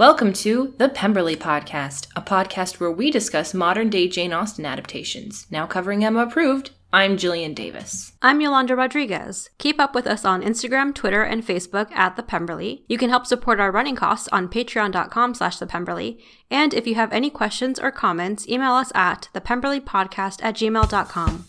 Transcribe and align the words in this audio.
Welcome 0.00 0.32
to 0.32 0.72
the 0.78 0.88
Pemberley 0.88 1.36
Podcast, 1.36 2.06
a 2.16 2.22
podcast 2.22 2.80
where 2.80 2.90
we 2.90 3.10
discuss 3.10 3.52
modern 3.52 3.90
day 3.90 4.08
Jane 4.08 4.32
Austen 4.32 4.64
adaptations. 4.64 5.46
Now 5.50 5.66
covering 5.66 6.02
Emma 6.02 6.20
approved, 6.20 6.70
I'm 6.90 7.18
Jillian 7.18 7.54
Davis. 7.54 8.12
I'm 8.22 8.40
Yolanda 8.40 8.74
Rodriguez. 8.74 9.50
Keep 9.58 9.78
up 9.78 9.94
with 9.94 10.06
us 10.06 10.24
on 10.24 10.40
Instagram, 10.40 10.94
Twitter, 10.94 11.22
and 11.22 11.46
Facebook 11.46 11.92
at 11.92 12.16
The 12.16 12.22
Pemberley. 12.22 12.82
You 12.88 12.96
can 12.96 13.10
help 13.10 13.26
support 13.26 13.60
our 13.60 13.70
running 13.70 13.94
costs 13.94 14.26
on 14.32 14.48
patreon.com 14.48 15.34
slash 15.34 15.58
The 15.58 15.66
Pemberley. 15.66 16.18
And 16.50 16.72
if 16.72 16.86
you 16.86 16.94
have 16.94 17.12
any 17.12 17.28
questions 17.28 17.78
or 17.78 17.90
comments, 17.90 18.48
email 18.48 18.72
us 18.72 18.90
at 18.94 19.28
thepemberleypodcast 19.34 20.42
at 20.42 20.54
gmail.com. 20.54 21.44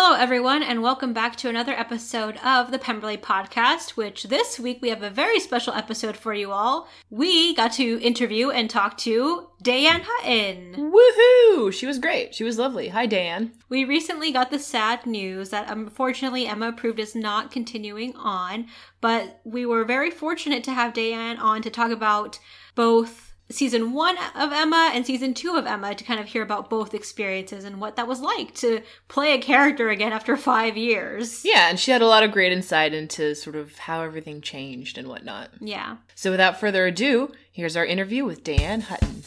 Hello, 0.00 0.16
everyone, 0.16 0.62
and 0.62 0.80
welcome 0.80 1.12
back 1.12 1.34
to 1.34 1.48
another 1.48 1.72
episode 1.72 2.36
of 2.44 2.70
the 2.70 2.78
Pemberley 2.78 3.16
Podcast, 3.16 3.96
which 3.96 4.22
this 4.22 4.56
week 4.56 4.78
we 4.80 4.90
have 4.90 5.02
a 5.02 5.10
very 5.10 5.40
special 5.40 5.74
episode 5.74 6.16
for 6.16 6.32
you 6.32 6.52
all. 6.52 6.86
We 7.10 7.52
got 7.52 7.72
to 7.72 8.00
interview 8.00 8.50
and 8.50 8.70
talk 8.70 8.96
to 8.98 9.48
Dayeanne 9.64 10.04
Hutton. 10.04 10.92
Woohoo! 10.92 11.72
She 11.72 11.84
was 11.84 11.98
great. 11.98 12.32
She 12.32 12.44
was 12.44 12.60
lovely. 12.60 12.90
Hi, 12.90 13.08
Dayeanne. 13.08 13.50
We 13.68 13.84
recently 13.84 14.30
got 14.30 14.52
the 14.52 14.60
sad 14.60 15.04
news 15.04 15.50
that 15.50 15.68
unfortunately 15.68 16.46
Emma 16.46 16.68
Approved 16.68 17.00
is 17.00 17.16
not 17.16 17.50
continuing 17.50 18.14
on, 18.14 18.68
but 19.00 19.40
we 19.42 19.66
were 19.66 19.84
very 19.84 20.12
fortunate 20.12 20.62
to 20.62 20.74
have 20.74 20.92
Dayeanne 20.92 21.40
on 21.40 21.60
to 21.62 21.70
talk 21.70 21.90
about 21.90 22.38
both 22.76 23.27
season 23.50 23.92
one 23.92 24.16
of 24.34 24.52
Emma 24.52 24.90
and 24.94 25.06
season 25.06 25.34
two 25.34 25.56
of 25.56 25.66
Emma 25.66 25.94
to 25.94 26.04
kind 26.04 26.20
of 26.20 26.26
hear 26.26 26.42
about 26.42 26.68
both 26.68 26.94
experiences 26.94 27.64
and 27.64 27.80
what 27.80 27.96
that 27.96 28.06
was 28.08 28.20
like 28.20 28.54
to 28.56 28.82
play 29.08 29.32
a 29.32 29.38
character 29.38 29.88
again 29.88 30.12
after 30.12 30.36
five 30.36 30.76
years. 30.76 31.44
Yeah, 31.44 31.68
and 31.68 31.80
she 31.80 31.90
had 31.90 32.02
a 32.02 32.06
lot 32.06 32.22
of 32.22 32.32
great 32.32 32.52
insight 32.52 32.92
into 32.92 33.34
sort 33.34 33.56
of 33.56 33.78
how 33.78 34.02
everything 34.02 34.40
changed 34.40 34.98
and 34.98 35.08
whatnot. 35.08 35.50
Yeah. 35.60 35.96
So 36.14 36.30
without 36.30 36.60
further 36.60 36.86
ado, 36.86 37.32
here's 37.50 37.76
our 37.76 37.86
interview 37.86 38.24
with 38.24 38.44
Dayeanne 38.44 38.82
Hutton. 38.82 39.22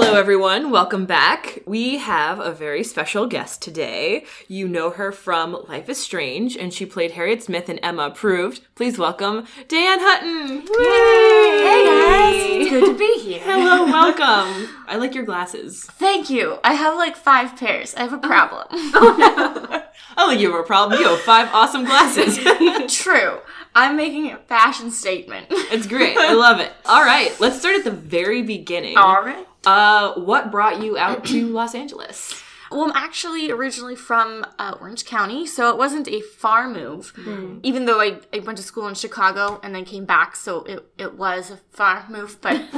Hello, 0.00 0.14
everyone. 0.14 0.70
Welcome 0.70 1.06
back. 1.06 1.58
We 1.66 1.98
have 1.98 2.38
a 2.38 2.52
very 2.52 2.84
special 2.84 3.26
guest 3.26 3.60
today. 3.60 4.26
You 4.46 4.68
know 4.68 4.90
her 4.90 5.10
from 5.10 5.64
Life 5.68 5.88
is 5.88 6.00
Strange, 6.00 6.56
and 6.56 6.72
she 6.72 6.86
played 6.86 7.10
Harriet 7.10 7.42
Smith 7.42 7.68
in 7.68 7.80
Emma 7.80 8.04
Approved. 8.04 8.60
Please 8.76 8.96
welcome 8.96 9.42
Dayeanne 9.66 9.98
Hutton. 9.98 10.60
Hey 10.68 11.84
guys, 11.84 12.60
it's 12.60 12.70
good 12.70 12.92
to 12.92 12.96
be 12.96 13.18
here. 13.18 13.40
Hello, 13.42 13.86
welcome. 13.86 14.72
I 14.86 14.98
like 14.98 15.16
your 15.16 15.24
glasses. 15.24 15.82
Thank 15.82 16.30
you. 16.30 16.60
I 16.62 16.74
have 16.74 16.94
like 16.94 17.16
five 17.16 17.56
pairs. 17.56 17.92
I 17.96 18.02
have 18.02 18.12
a 18.12 18.18
problem. 18.18 18.68
Oh, 20.20 20.24
I 20.24 20.26
like 20.28 20.38
oh, 20.38 20.40
you 20.40 20.52
have 20.52 20.60
a 20.60 20.66
problem. 20.66 21.00
You 21.00 21.08
have 21.08 21.20
five 21.20 21.48
awesome 21.52 21.84
glasses. 21.84 22.38
True. 23.02 23.38
I'm 23.74 23.96
making 23.96 24.30
a 24.32 24.36
fashion 24.36 24.90
statement. 24.90 25.46
it's 25.50 25.86
great. 25.86 26.16
I 26.16 26.32
love 26.32 26.60
it. 26.60 26.72
All 26.86 27.04
right, 27.04 27.38
let's 27.40 27.58
start 27.58 27.76
at 27.76 27.84
the 27.84 27.90
very 27.90 28.42
beginning. 28.42 28.96
All 28.96 29.22
right. 29.22 29.46
Uh, 29.64 30.14
what 30.14 30.50
brought 30.50 30.82
you 30.82 30.96
out 30.96 31.24
to 31.26 31.48
Los 31.52 31.74
Angeles? 31.74 32.42
Well, 32.70 32.82
I'm 32.84 32.92
actually 32.94 33.50
originally 33.50 33.96
from 33.96 34.44
uh, 34.58 34.76
Orange 34.78 35.06
County, 35.06 35.46
so 35.46 35.70
it 35.70 35.78
wasn't 35.78 36.06
a 36.06 36.20
far 36.20 36.68
move. 36.68 37.14
Even 37.62 37.86
though 37.86 37.98
I, 38.00 38.18
I 38.32 38.40
went 38.40 38.58
to 38.58 38.62
school 38.62 38.86
in 38.88 38.94
Chicago 38.94 39.58
and 39.62 39.74
then 39.74 39.86
came 39.86 40.04
back, 40.04 40.36
so 40.36 40.64
it, 40.64 40.84
it 40.98 41.14
was 41.14 41.50
a 41.50 41.56
far 41.70 42.04
move. 42.10 42.38
But 42.42 42.60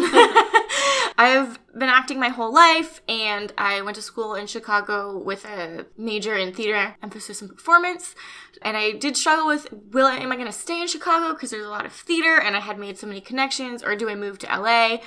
I've 1.20 1.58
been 1.78 1.90
acting 1.90 2.18
my 2.18 2.30
whole 2.30 2.50
life, 2.50 3.02
and 3.06 3.52
I 3.58 3.82
went 3.82 3.96
to 3.96 4.02
school 4.02 4.34
in 4.34 4.46
Chicago 4.46 5.18
with 5.18 5.44
a 5.44 5.84
major 5.98 6.34
in 6.34 6.54
theater, 6.54 6.96
emphasis 7.02 7.42
in 7.42 7.48
performance. 7.50 8.14
And 8.62 8.74
I 8.74 8.92
did 8.92 9.18
struggle 9.18 9.46
with, 9.46 9.70
will 9.92 10.06
I, 10.06 10.16
am 10.16 10.32
I 10.32 10.36
going 10.36 10.46
to 10.46 10.52
stay 10.52 10.80
in 10.80 10.88
Chicago 10.88 11.34
because 11.34 11.50
there's 11.50 11.66
a 11.66 11.68
lot 11.68 11.84
of 11.84 11.92
theater, 11.92 12.40
and 12.40 12.56
I 12.56 12.60
had 12.60 12.78
made 12.78 12.96
so 12.96 13.06
many 13.06 13.20
connections, 13.20 13.82
or 13.82 13.94
do 13.96 14.08
I 14.08 14.14
move 14.14 14.38
to 14.38 14.46
LA? 14.46 15.00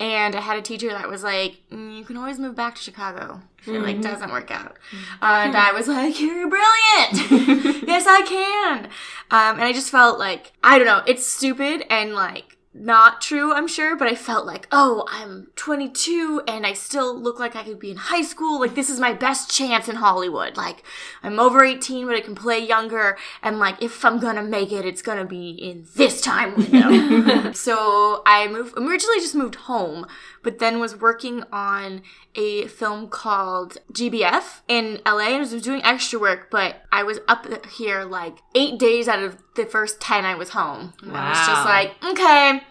And 0.00 0.34
I 0.34 0.40
had 0.40 0.56
a 0.56 0.62
teacher 0.62 0.88
that 0.88 1.10
was 1.10 1.22
like, 1.22 1.58
mm, 1.70 1.98
"You 1.98 2.04
can 2.04 2.16
always 2.16 2.38
move 2.38 2.54
back 2.54 2.76
to 2.76 2.82
Chicago 2.82 3.42
if 3.58 3.68
it 3.68 3.80
like 3.80 4.00
doesn't 4.00 4.30
work 4.30 4.50
out." 4.50 4.78
Uh, 5.20 5.42
and 5.44 5.56
I 5.56 5.72
was 5.72 5.88
like, 5.88 6.18
"You're 6.18 6.48
brilliant! 6.48 7.82
yes, 7.86 8.06
I 8.06 8.22
can." 8.22 8.84
Um, 9.30 9.56
and 9.56 9.64
I 9.64 9.72
just 9.72 9.90
felt 9.90 10.18
like 10.18 10.52
I 10.62 10.78
don't 10.78 10.86
know. 10.86 11.02
It's 11.06 11.26
stupid 11.26 11.84
and 11.90 12.14
like 12.14 12.57
not 12.80 13.20
true, 13.20 13.52
I'm 13.52 13.66
sure, 13.66 13.96
but 13.96 14.08
I 14.08 14.14
felt 14.14 14.46
like, 14.46 14.66
oh, 14.70 15.04
I'm 15.08 15.48
22 15.56 16.42
and 16.46 16.66
I 16.66 16.72
still 16.72 17.18
look 17.18 17.38
like 17.38 17.56
I 17.56 17.64
could 17.64 17.78
be 17.78 17.90
in 17.90 17.96
high 17.96 18.22
school. 18.22 18.60
Like, 18.60 18.74
this 18.74 18.90
is 18.90 19.00
my 19.00 19.12
best 19.12 19.50
chance 19.50 19.88
in 19.88 19.96
Hollywood. 19.96 20.56
Like, 20.56 20.82
I'm 21.22 21.38
over 21.38 21.64
18, 21.64 22.06
but 22.06 22.14
I 22.14 22.20
can 22.20 22.34
play 22.34 22.58
younger. 22.58 23.16
And, 23.42 23.58
like, 23.58 23.82
if 23.82 24.04
I'm 24.04 24.18
gonna 24.18 24.42
make 24.42 24.72
it, 24.72 24.84
it's 24.84 25.02
gonna 25.02 25.24
be 25.24 25.50
in 25.50 25.86
this 25.96 26.20
time 26.20 26.56
window. 26.56 27.52
so 27.52 28.22
I 28.26 28.48
moved, 28.48 28.76
originally 28.76 29.20
just 29.20 29.34
moved 29.34 29.56
home, 29.56 30.06
but 30.48 30.60
then 30.60 30.80
was 30.80 30.96
working 30.96 31.44
on 31.52 32.00
a 32.34 32.66
film 32.68 33.06
called 33.06 33.76
GBF 33.92 34.62
in 34.66 34.98
LA 35.04 35.28
and 35.28 35.40
was 35.40 35.60
doing 35.60 35.84
extra 35.84 36.18
work, 36.18 36.50
but 36.50 36.76
I 36.90 37.02
was 37.02 37.18
up 37.28 37.66
here 37.66 38.04
like 38.04 38.38
eight 38.54 38.78
days 38.78 39.08
out 39.08 39.22
of 39.22 39.36
the 39.56 39.66
first 39.66 40.00
10 40.00 40.24
I 40.24 40.36
was 40.36 40.48
home. 40.48 40.94
And 41.02 41.14
I 41.14 41.28
was 41.28 41.46
just 41.46 41.64
like, 41.66 42.02
okay, 42.02 42.62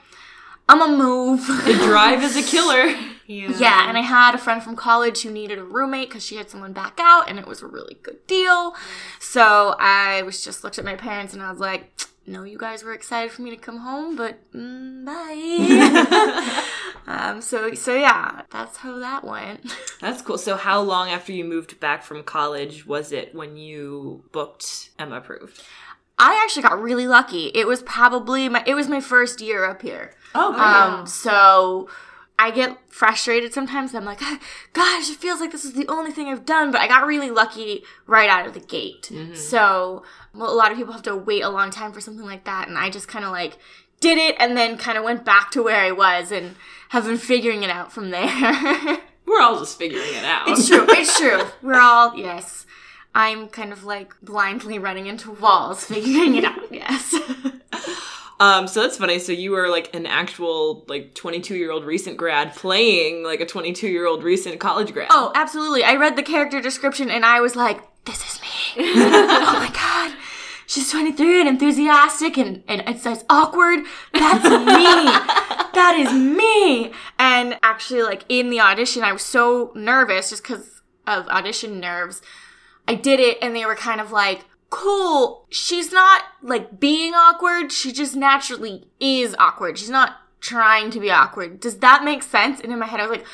I'm 0.68 0.80
gonna 0.80 0.98
move. 0.98 1.46
The 1.46 1.74
drive 1.86 2.24
is 2.24 2.36
a 2.36 2.42
killer. 2.52 2.96
Yeah, 3.28 3.90
and 3.90 3.98
I 3.98 4.02
had 4.02 4.34
a 4.36 4.38
friend 4.38 4.64
from 4.64 4.76
college 4.76 5.22
who 5.22 5.32
needed 5.32 5.60
a 5.60 5.64
roommate 5.64 6.10
because 6.10 6.26
she 6.26 6.38
had 6.38 6.50
someone 6.50 6.74
back 6.74 6.98
out, 7.02 7.30
and 7.30 7.38
it 7.38 7.48
was 7.48 7.62
a 7.62 7.68
really 7.68 7.98
good 8.02 8.26
deal. 8.28 8.74
So 9.20 9.76
I 9.80 10.22
was 10.24 10.44
just 10.44 10.64
looked 10.64 10.80
at 10.80 10.86
my 10.86 10.96
parents 10.96 11.34
and 11.34 11.42
I 11.44 11.50
was 11.52 11.60
like, 11.60 11.92
"No, 12.26 12.44
you 12.44 12.58
guys 12.58 12.84
were 12.84 12.94
excited 12.94 13.32
for 13.32 13.42
me 13.42 13.50
to 13.50 13.58
come 13.58 13.80
home, 13.80 14.16
but 14.16 14.40
mm, 14.54 15.06
bye." 15.06 16.64
um, 17.08 17.42
so 17.42 17.74
so 17.74 17.94
yeah, 17.96 18.44
that's 18.50 18.78
how 18.78 18.98
that 19.00 19.24
went. 19.24 19.74
That's 20.00 20.22
cool. 20.22 20.38
So, 20.38 20.56
how 20.58 20.80
long 20.82 21.10
after 21.10 21.32
you 21.34 21.44
moved 21.44 21.80
back 21.80 22.04
from 22.04 22.22
college 22.24 22.86
was 22.86 23.12
it 23.12 23.34
when 23.34 23.58
you 23.58 24.24
booked 24.32 24.92
Emma 25.00 25.18
Approved? 25.18 25.64
I 26.20 26.40
actually 26.44 26.62
got 26.64 26.80
really 26.80 27.08
lucky. 27.08 27.48
It 27.54 27.68
was 27.68 27.82
probably 27.82 28.48
my 28.48 28.64
it 28.68 28.76
was 28.76 28.88
my 28.88 29.02
first 29.02 29.42
year 29.42 29.66
up 29.66 29.82
here. 29.82 30.14
Oh, 30.36 30.54
Um, 30.54 31.08
so 31.08 31.90
I 32.40 32.52
get 32.52 32.78
frustrated 32.92 33.52
sometimes. 33.54 33.96
I'm 33.96 34.06
like, 34.06 34.20
"Ah, 34.22 34.40
gosh, 34.74 35.10
it 35.10 35.18
feels 35.18 35.40
like 35.40 35.52
this 35.52 35.66
is 35.66 35.74
the 35.74 35.88
only 35.88 36.12
thing 36.12 36.28
I've 36.28 36.46
done, 36.46 36.72
but 36.72 36.82
I 36.82 36.88
got 36.88 37.08
really 37.08 37.32
lucky 37.32 37.84
right 38.06 38.30
out 38.30 38.46
of 38.46 38.54
the 38.54 38.60
gate. 38.60 39.12
So 39.34 40.04
well, 40.36 40.52
a 40.52 40.56
lot 40.56 40.72
of 40.72 40.78
people 40.78 40.94
have 40.94 41.02
to 41.04 41.16
wait 41.16 41.42
a 41.44 41.50
long 41.50 41.72
time 41.72 41.92
for 41.92 42.00
something 42.02 42.26
like 42.26 42.44
that, 42.46 42.68
and 42.68 42.78
I 42.78 42.90
just 42.90 43.08
kind 43.08 43.26
of 43.26 43.32
like 43.32 43.58
did 44.00 44.18
it 44.20 44.36
and 44.40 44.56
then 44.56 44.78
kind 44.78 44.98
of 44.98 45.04
went 45.04 45.26
back 45.26 45.50
to 45.52 45.64
where 45.64 45.80
I 45.82 45.92
was 45.92 46.32
and 46.32 46.56
have 46.90 47.06
been 47.06 47.18
figuring 47.18 47.64
it 47.64 47.70
out 47.72 47.92
from 47.92 48.12
there. 48.12 48.28
We're 49.26 49.42
all 49.42 49.58
just 49.60 49.78
figuring 49.78 50.08
it 50.14 50.24
out. 50.24 50.48
it's 50.48 50.68
true. 50.68 50.86
It's 50.90 51.18
true. 51.20 51.42
We're 51.64 51.80
all 51.80 52.16
yes. 52.16 52.66
I'm 53.16 53.48
kind 53.50 53.74
of 53.74 53.84
like 53.84 54.14
blindly 54.22 54.78
running 54.78 55.08
into 55.08 55.32
walls, 55.32 55.84
figuring 55.86 56.36
it 56.36 56.44
out. 56.46 56.57
Um, 58.40 58.68
so 58.68 58.82
that's 58.82 58.98
funny. 58.98 59.20
So 59.20 59.32
you 59.32 59.52
were 59.52 59.70
like 59.70 59.94
an 59.96 60.06
actual 60.06 60.86
like 60.88 61.16
22 61.16 61.56
year 61.56 61.72
old 61.72 61.86
recent 61.86 62.18
grad 62.18 62.56
playing 62.56 63.24
like 63.24 63.42
a 63.42 63.46
22 63.46 63.88
year 63.88 64.06
old 64.06 64.24
recent 64.24 64.60
college 64.60 64.94
grad. 64.94 65.08
Oh, 65.12 65.32
absolutely. 65.34 65.84
I 65.84 65.96
read 65.96 66.16
the 66.16 66.24
character 66.24 66.62
description 66.62 67.10
and 67.10 67.26
I 67.26 67.42
was 67.42 67.56
like, 67.56 67.82
this 68.06 68.22
is 68.22 68.42
me. 68.42 68.48
oh 68.96 69.60
my 69.60 69.72
god. 69.74 70.18
She's 70.68 70.92
23 70.92 71.40
and 71.40 71.50
enthusiastic 71.50 72.38
and, 72.38 72.64
and 72.68 72.82
it 72.82 73.00
says 73.00 73.26
awkward. 73.30 73.86
That's 74.14 74.44
me. 74.44 74.50
that 75.74 75.96
is 75.98 76.14
me. 76.14 76.92
And 77.18 77.58
actually, 77.64 78.04
like 78.04 78.24
in 78.30 78.50
the 78.50 78.60
audition, 78.60 79.04
I 79.04 79.14
was 79.14 79.24
so 79.24 79.72
nervous 79.76 80.30
just 80.30 80.44
because 80.44 80.82
of 81.08 81.28
audition 81.30 81.80
nerves. 81.80 82.22
I 82.88 82.96
did 82.96 83.20
it 83.20 83.38
and 83.42 83.56
they 83.56 83.66
were 83.66 83.76
kind 83.76 84.02
of 84.02 84.12
like, 84.12 84.46
cool. 84.70 85.46
She's 85.50 85.92
not 85.92 86.24
like 86.42 86.80
being 86.80 87.14
awkward. 87.14 87.72
She 87.72 87.92
just 87.92 88.16
naturally 88.16 88.88
is 89.00 89.36
awkward. 89.40 89.78
She's 89.78 89.90
not 89.90 90.18
trying 90.40 90.92
to 90.92 91.00
be 91.00 91.10
awkward. 91.12 91.60
Does 91.60 91.78
that 91.80 92.04
make 92.04 92.24
sense? 92.24 92.60
And 92.60 92.72
in 92.72 92.80
my 92.80 92.86
head, 92.86 93.00
I 93.00 93.08
was 93.08 93.18
like, 93.18 93.26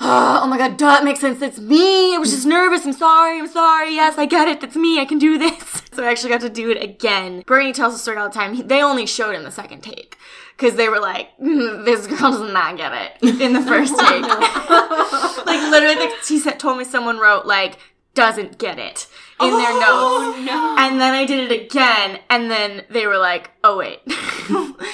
oh 0.02 0.46
my 0.46 0.56
god, 0.56 0.76
duh, 0.78 0.98
it 1.00 1.04
makes 1.04 1.20
sense. 1.20 1.42
It's 1.42 1.58
me. 1.58 2.14
I 2.14 2.18
was 2.18 2.30
just 2.30 2.46
nervous. 2.46 2.86
I'm 2.86 2.92
sorry. 2.92 3.38
I'm 3.38 3.48
sorry. 3.48 3.94
Yes, 3.94 4.16
I 4.16 4.26
get 4.26 4.48
it. 4.48 4.60
That's 4.60 4.76
me. 4.76 4.98
I 5.00 5.04
can 5.04 5.18
do 5.18 5.38
this. 5.38 5.82
So 5.92 6.04
I 6.04 6.10
actually 6.12 6.30
got 6.30 6.40
to 6.42 6.48
do 6.48 6.70
it 6.70 6.80
again. 6.80 7.42
Bernie 7.46 7.72
tells 7.72 7.94
the 7.94 7.98
story 7.98 8.16
all 8.16 8.28
the 8.28 8.32
time. 8.34 8.54
He- 8.54 8.62
They 8.62 8.80
only 8.80 9.06
showed 9.06 9.34
in 9.34 9.42
the 9.42 9.50
second 9.50 9.82
take 9.82 10.16
because 10.56 10.76
they 10.76 10.88
were 10.88 11.00
like, 11.00 11.36
"Mm, 11.38 11.84
this 11.84 12.06
girl 12.06 12.30
does 12.30 12.52
not 12.52 12.76
get 12.76 12.92
it 13.20 13.40
in 13.40 13.52
the 13.54 13.60
first 13.62 13.92
take. 13.98 14.22
like 14.22 15.70
literally, 15.70 16.08
he 16.26 16.38
said, 16.38 16.60
told 16.60 16.78
me 16.78 16.84
someone 16.84 17.18
wrote 17.18 17.44
like 17.44 17.78
doesn't 18.14 18.58
get 18.58 18.78
it 18.78 19.06
in 19.40 19.50
their 19.50 19.70
oh, 19.70 20.34
notes. 20.34 20.46
no. 20.46 20.76
And 20.78 21.00
then 21.00 21.14
I 21.14 21.24
did 21.24 21.50
it 21.50 21.64
again, 21.64 22.20
and 22.28 22.50
then 22.50 22.84
they 22.90 23.06
were 23.06 23.18
like, 23.18 23.50
oh, 23.62 23.78
wait. 23.78 24.00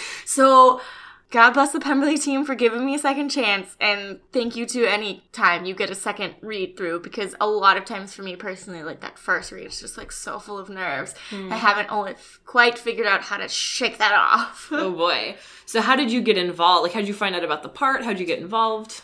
so, 0.24 0.80
God 1.30 1.52
bless 1.52 1.72
the 1.72 1.80
Pemberley 1.80 2.18
team 2.18 2.44
for 2.44 2.54
giving 2.54 2.86
me 2.86 2.94
a 2.94 2.98
second 2.98 3.30
chance, 3.30 3.76
and 3.80 4.20
thank 4.32 4.54
you 4.54 4.64
to 4.66 4.86
any 4.86 5.24
time 5.32 5.64
you 5.64 5.74
get 5.74 5.90
a 5.90 5.94
second 5.94 6.36
read 6.40 6.76
through 6.76 7.00
because 7.00 7.34
a 7.40 7.46
lot 7.48 7.76
of 7.76 7.84
times 7.84 8.14
for 8.14 8.22
me 8.22 8.36
personally, 8.36 8.84
like 8.84 9.00
that 9.00 9.18
first 9.18 9.50
read 9.50 9.66
is 9.66 9.80
just 9.80 9.98
like 9.98 10.12
so 10.12 10.38
full 10.38 10.58
of 10.58 10.68
nerves. 10.68 11.14
Hmm. 11.30 11.52
I 11.52 11.56
haven't 11.56 11.90
always 11.90 12.16
quite 12.46 12.78
figured 12.78 13.08
out 13.08 13.22
how 13.22 13.38
to 13.38 13.48
shake 13.48 13.98
that 13.98 14.12
off. 14.12 14.68
Oh 14.70 14.92
boy. 14.92 15.36
So 15.64 15.80
how 15.80 15.96
did 15.96 16.12
you 16.12 16.22
get 16.22 16.38
involved? 16.38 16.84
Like 16.84 16.92
how 16.92 17.00
did 17.00 17.08
you 17.08 17.14
find 17.14 17.34
out 17.34 17.42
about 17.42 17.64
the 17.64 17.68
part? 17.68 18.04
How 18.04 18.12
did 18.12 18.20
you 18.20 18.26
get 18.26 18.38
involved? 18.38 19.02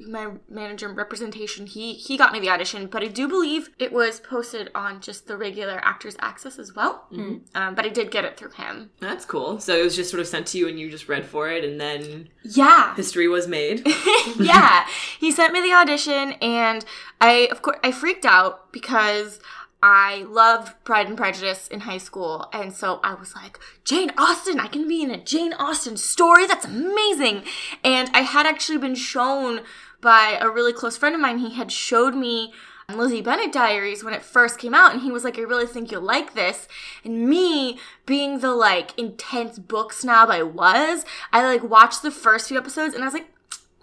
My 0.00 0.28
manager 0.48 0.88
representation 0.88 1.66
he 1.66 1.94
he 1.94 2.16
got 2.16 2.32
me 2.32 2.40
the 2.40 2.48
audition 2.48 2.86
but 2.86 3.02
i 3.02 3.06
do 3.06 3.28
believe 3.28 3.70
it 3.78 3.92
was 3.92 4.18
posted 4.20 4.70
on 4.74 5.00
just 5.00 5.26
the 5.26 5.36
regular 5.36 5.80
actors 5.84 6.16
access 6.20 6.58
as 6.58 6.74
well. 6.74 7.06
Um, 7.54 7.74
but 7.74 7.84
i 7.84 7.88
did 7.88 8.10
get 8.10 8.24
it 8.24 8.36
through 8.36 8.50
him. 8.50 8.90
That's 9.00 9.24
cool. 9.24 9.60
So 9.60 9.76
it 9.76 9.84
was 9.84 9.96
just 9.96 10.10
sort 10.10 10.20
of 10.20 10.26
sent 10.26 10.46
to 10.48 10.58
you 10.58 10.68
and 10.68 10.78
you 10.78 10.90
just 10.90 11.08
read 11.08 11.24
for 11.24 11.50
it 11.50 11.64
and 11.64 11.80
then 11.80 12.28
yeah. 12.42 12.94
history 12.96 13.28
was 13.28 13.46
made. 13.46 13.86
yeah. 14.38 14.86
He 15.18 15.30
sent 15.30 15.52
me 15.52 15.60
the 15.60 15.72
audition 15.72 16.32
and 16.42 16.84
i 17.20 17.48
of 17.50 17.62
course 17.62 17.78
i 17.84 17.92
freaked 17.92 18.24
out 18.24 18.72
because 18.72 19.38
I 19.86 20.24
loved 20.30 20.82
Pride 20.82 21.08
and 21.08 21.16
Prejudice 21.16 21.68
in 21.68 21.80
high 21.80 21.98
school, 21.98 22.48
and 22.54 22.72
so 22.72 23.00
I 23.04 23.12
was 23.12 23.34
like, 23.34 23.58
Jane 23.84 24.12
Austen, 24.16 24.58
I 24.58 24.66
can 24.66 24.88
be 24.88 25.02
in 25.02 25.10
a 25.10 25.22
Jane 25.22 25.52
Austen 25.52 25.98
story. 25.98 26.46
That's 26.46 26.64
amazing. 26.64 27.42
And 27.84 28.08
I 28.14 28.22
had 28.22 28.46
actually 28.46 28.78
been 28.78 28.94
shown 28.94 29.60
by 30.00 30.38
a 30.40 30.48
really 30.48 30.72
close 30.72 30.96
friend 30.96 31.14
of 31.14 31.20
mine. 31.20 31.36
He 31.36 31.52
had 31.52 31.70
showed 31.70 32.14
me 32.14 32.54
um, 32.88 32.96
Lizzie 32.96 33.20
Bennet 33.20 33.52
Diaries 33.52 34.02
when 34.02 34.14
it 34.14 34.22
first 34.22 34.58
came 34.58 34.72
out, 34.72 34.94
and 34.94 35.02
he 35.02 35.12
was 35.12 35.22
like, 35.22 35.38
I 35.38 35.42
really 35.42 35.66
think 35.66 35.92
you'll 35.92 36.00
like 36.00 36.32
this. 36.32 36.66
And 37.04 37.28
me, 37.28 37.78
being 38.06 38.38
the 38.38 38.54
like 38.54 38.98
intense 38.98 39.58
book 39.58 39.92
snob 39.92 40.30
I 40.30 40.42
was, 40.42 41.04
I 41.30 41.44
like 41.44 41.62
watched 41.62 42.00
the 42.00 42.10
first 42.10 42.48
few 42.48 42.56
episodes 42.56 42.94
and 42.94 43.04
I 43.04 43.06
was 43.06 43.12
like, 43.12 43.28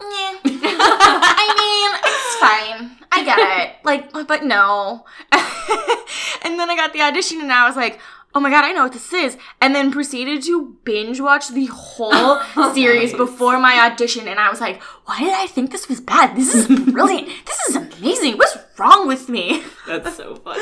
yeah. 0.01 0.39
I 0.45 1.45
mean, 1.61 1.99
it's 2.03 2.97
fine. 2.97 3.00
I 3.11 3.23
get 3.23 3.37
it. 3.39 3.75
Like, 3.83 4.11
but 4.27 4.43
no. 4.43 5.05
and 5.31 6.59
then 6.59 6.69
I 6.69 6.75
got 6.75 6.93
the 6.93 7.01
audition 7.01 7.41
and 7.41 7.51
I 7.51 7.67
was 7.67 7.75
like, 7.75 7.99
oh 8.33 8.39
my 8.39 8.49
god, 8.49 8.63
I 8.63 8.71
know 8.71 8.83
what 8.83 8.93
this 8.93 9.11
is. 9.13 9.37
And 9.59 9.75
then 9.75 9.91
proceeded 9.91 10.43
to 10.43 10.77
binge 10.83 11.19
watch 11.19 11.49
the 11.49 11.65
whole 11.65 12.11
oh, 12.13 12.71
series 12.73 13.13
before 13.13 13.59
my 13.59 13.91
audition. 13.91 14.27
And 14.27 14.39
I 14.39 14.49
was 14.49 14.61
like, 14.61 14.81
why 15.05 15.19
did 15.19 15.33
I 15.33 15.47
think 15.47 15.71
this 15.71 15.89
was 15.89 15.99
bad? 15.99 16.35
This 16.35 16.55
is 16.55 16.67
brilliant. 16.67 17.27
this 17.45 17.59
is 17.69 17.75
amazing. 17.75 18.37
What's 18.37 18.57
wrong 18.77 19.07
with 19.07 19.29
me? 19.29 19.63
That's 19.87 20.15
so 20.15 20.35
funny. 20.35 20.61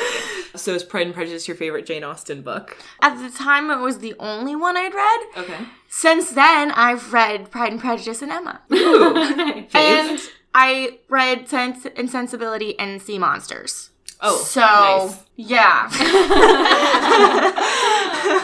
So 0.56 0.74
is 0.74 0.84
Pride 0.84 1.08
and 1.08 1.16
Prejudice 1.16 1.48
your 1.48 1.58
favorite 1.58 1.86
Jane 1.86 2.04
Austen 2.04 2.42
book? 2.42 2.78
At 3.02 3.18
the 3.20 3.30
time, 3.30 3.70
it 3.70 3.80
was 3.80 4.00
the 4.00 4.16
only 4.20 4.56
one 4.56 4.76
I'd 4.76 4.94
read. 4.94 5.44
Okay. 5.44 5.66
Since 5.88 6.32
then, 6.32 6.72
I've 6.72 7.14
read 7.14 7.52
Pride 7.52 7.72
and 7.72 7.82
Prejudice 7.82 8.22
and 8.22 8.32
Emma. 8.32 8.62
Fave? 8.70 9.76
And 9.76 10.20
I 10.54 11.00
read 11.10 11.48
Sense 11.48 11.86
and 11.96 12.10
Sensibility 12.10 12.78
and 12.80 13.02
Sea 13.02 13.20
Monsters. 13.20 13.92
oh, 14.22 14.38
So 14.38 14.62
nice. 14.62 15.24
yeah. 15.36 15.90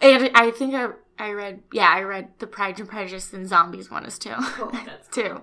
and 0.00 0.30
I 0.34 0.52
think 0.56 0.74
I 0.74 0.88
I 1.18 1.30
read 1.30 1.62
yeah, 1.72 1.88
I 1.90 2.02
read 2.02 2.28
the 2.38 2.46
Pride 2.46 2.78
and 2.80 2.88
Prejudice 2.88 3.32
and 3.32 3.48
Zombies 3.48 3.90
one 3.90 4.04
is 4.04 4.18
too. 4.18 4.34
That's 4.84 5.08
too. 5.14 5.40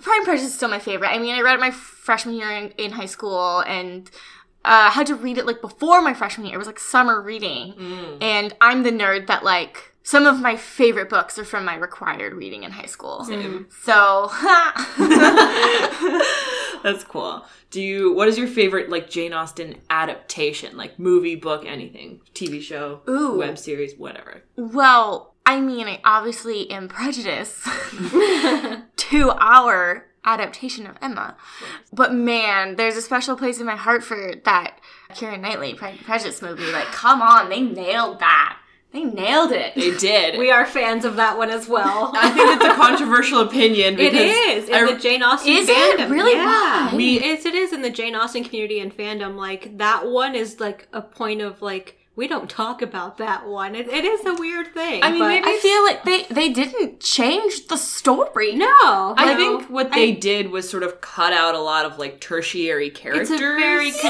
Pride 0.00 0.16
and 0.18 0.24
Prejudice 0.24 0.48
is 0.50 0.54
still 0.54 0.68
my 0.68 0.78
favorite. 0.78 1.08
I 1.08 1.18
mean 1.18 1.34
I 1.34 1.40
read 1.40 1.54
it 1.54 1.60
my 1.60 1.70
freshman 1.70 2.34
year 2.36 2.50
in, 2.50 2.70
in 2.78 2.92
high 2.92 3.06
school 3.06 3.60
and 3.60 4.10
uh, 4.64 4.90
had 4.90 5.06
to 5.06 5.14
read 5.14 5.38
it 5.38 5.46
like 5.46 5.60
before 5.60 6.02
my 6.02 6.12
freshman 6.14 6.46
year. 6.46 6.56
It 6.56 6.58
was 6.58 6.66
like 6.66 6.80
summer 6.80 7.22
reading. 7.22 8.18
And 8.20 8.54
I'm 8.60 8.82
the 8.82 8.90
nerd 8.90 9.26
that 9.28 9.44
like 9.44 9.94
some 10.08 10.24
of 10.24 10.40
my 10.40 10.56
favorite 10.56 11.10
books 11.10 11.38
are 11.38 11.44
from 11.44 11.66
my 11.66 11.76
required 11.76 12.32
reading 12.32 12.64
in 12.64 12.70
high 12.70 12.86
school. 12.86 13.24
Same. 13.24 13.66
Mm. 13.66 13.72
So 13.84 14.30
That's 16.82 17.04
cool. 17.04 17.44
Do 17.70 17.82
you? 17.82 18.14
What 18.14 18.26
is 18.26 18.38
your 18.38 18.48
favorite 18.48 18.88
like 18.88 19.10
Jane 19.10 19.34
Austen 19.34 19.76
adaptation? 19.90 20.78
Like 20.78 20.98
movie, 20.98 21.34
book, 21.34 21.66
anything, 21.66 22.22
TV 22.32 22.62
show, 22.62 23.02
Ooh. 23.06 23.36
web 23.36 23.58
series, 23.58 23.98
whatever. 23.98 24.44
Well, 24.56 25.34
I 25.44 25.60
mean, 25.60 25.86
I 25.86 26.00
obviously 26.06 26.70
am 26.70 26.88
prejudiced 26.88 27.64
to 28.96 29.30
our 29.32 30.06
adaptation 30.24 30.86
of 30.86 30.96
Emma. 31.02 31.36
But 31.92 32.14
man, 32.14 32.76
there's 32.76 32.96
a 32.96 33.02
special 33.02 33.36
place 33.36 33.60
in 33.60 33.66
my 33.66 33.76
heart 33.76 34.02
for 34.02 34.36
that 34.46 34.80
Keira 35.10 35.38
Knightley 35.38 35.74
Pride 35.74 35.96
and 35.96 36.06
Prejudice 36.06 36.40
movie. 36.40 36.72
Like, 36.72 36.86
come 36.86 37.20
on, 37.20 37.50
they 37.50 37.60
nailed 37.60 38.20
that. 38.20 38.58
They 38.90 39.04
nailed 39.04 39.52
it. 39.52 39.74
They 39.74 39.94
did. 39.96 40.38
We 40.38 40.50
are 40.50 40.64
fans 40.64 41.04
of 41.04 41.16
that 41.16 41.36
one 41.36 41.50
as 41.50 41.68
well. 41.68 42.10
I 42.16 42.30
think 42.30 42.50
it's 42.56 42.64
a 42.64 42.74
controversial 42.74 43.40
opinion 43.40 43.94
It 44.00 44.12
because 44.12 44.64
is 44.64 44.68
in 44.70 44.74
I- 44.74 44.92
the 44.92 44.98
Jane 44.98 45.22
Austen 45.22 45.52
Is 45.52 45.68
it? 45.68 45.98
fandom. 46.00 46.10
Really? 46.10 46.32
Yeah, 46.32 46.94
we 46.96 47.20
it 47.20 47.44
is 47.44 47.72
in 47.74 47.82
the 47.82 47.90
Jane 47.90 48.14
Austen 48.14 48.44
community 48.44 48.80
and 48.80 48.96
fandom. 48.96 49.36
Like 49.36 49.76
that 49.76 50.08
one 50.08 50.34
is 50.34 50.58
like 50.58 50.88
a 50.94 51.02
point 51.02 51.42
of 51.42 51.60
like 51.60 51.97
we 52.18 52.26
don't 52.26 52.50
talk 52.50 52.82
about 52.82 53.18
that 53.18 53.46
one. 53.46 53.76
It, 53.76 53.86
it 53.86 54.04
is 54.04 54.26
a 54.26 54.34
weird 54.34 54.74
thing. 54.74 55.04
I 55.04 55.10
mean, 55.10 55.20
but 55.20 55.28
maybe 55.28 55.46
I 55.46 55.58
feel 55.62 55.84
like 55.84 56.02
they, 56.02 56.34
they 56.34 56.52
didn't 56.52 56.98
change 56.98 57.68
the 57.68 57.76
story. 57.76 58.56
no. 58.56 58.66
I 59.16 59.34
no. 59.34 59.36
think 59.36 59.70
what 59.70 59.92
they 59.92 60.08
I- 60.10 60.14
did 60.18 60.50
was 60.50 60.68
sort 60.68 60.82
of 60.82 61.00
cut 61.00 61.32
out 61.32 61.54
a 61.54 61.60
lot 61.60 61.86
of 61.86 61.96
like 61.96 62.20
tertiary 62.20 62.90
characters. 62.90 63.30
It's 63.30 63.40
a 63.40 63.44
very 63.44 63.92
condensed 63.92 64.02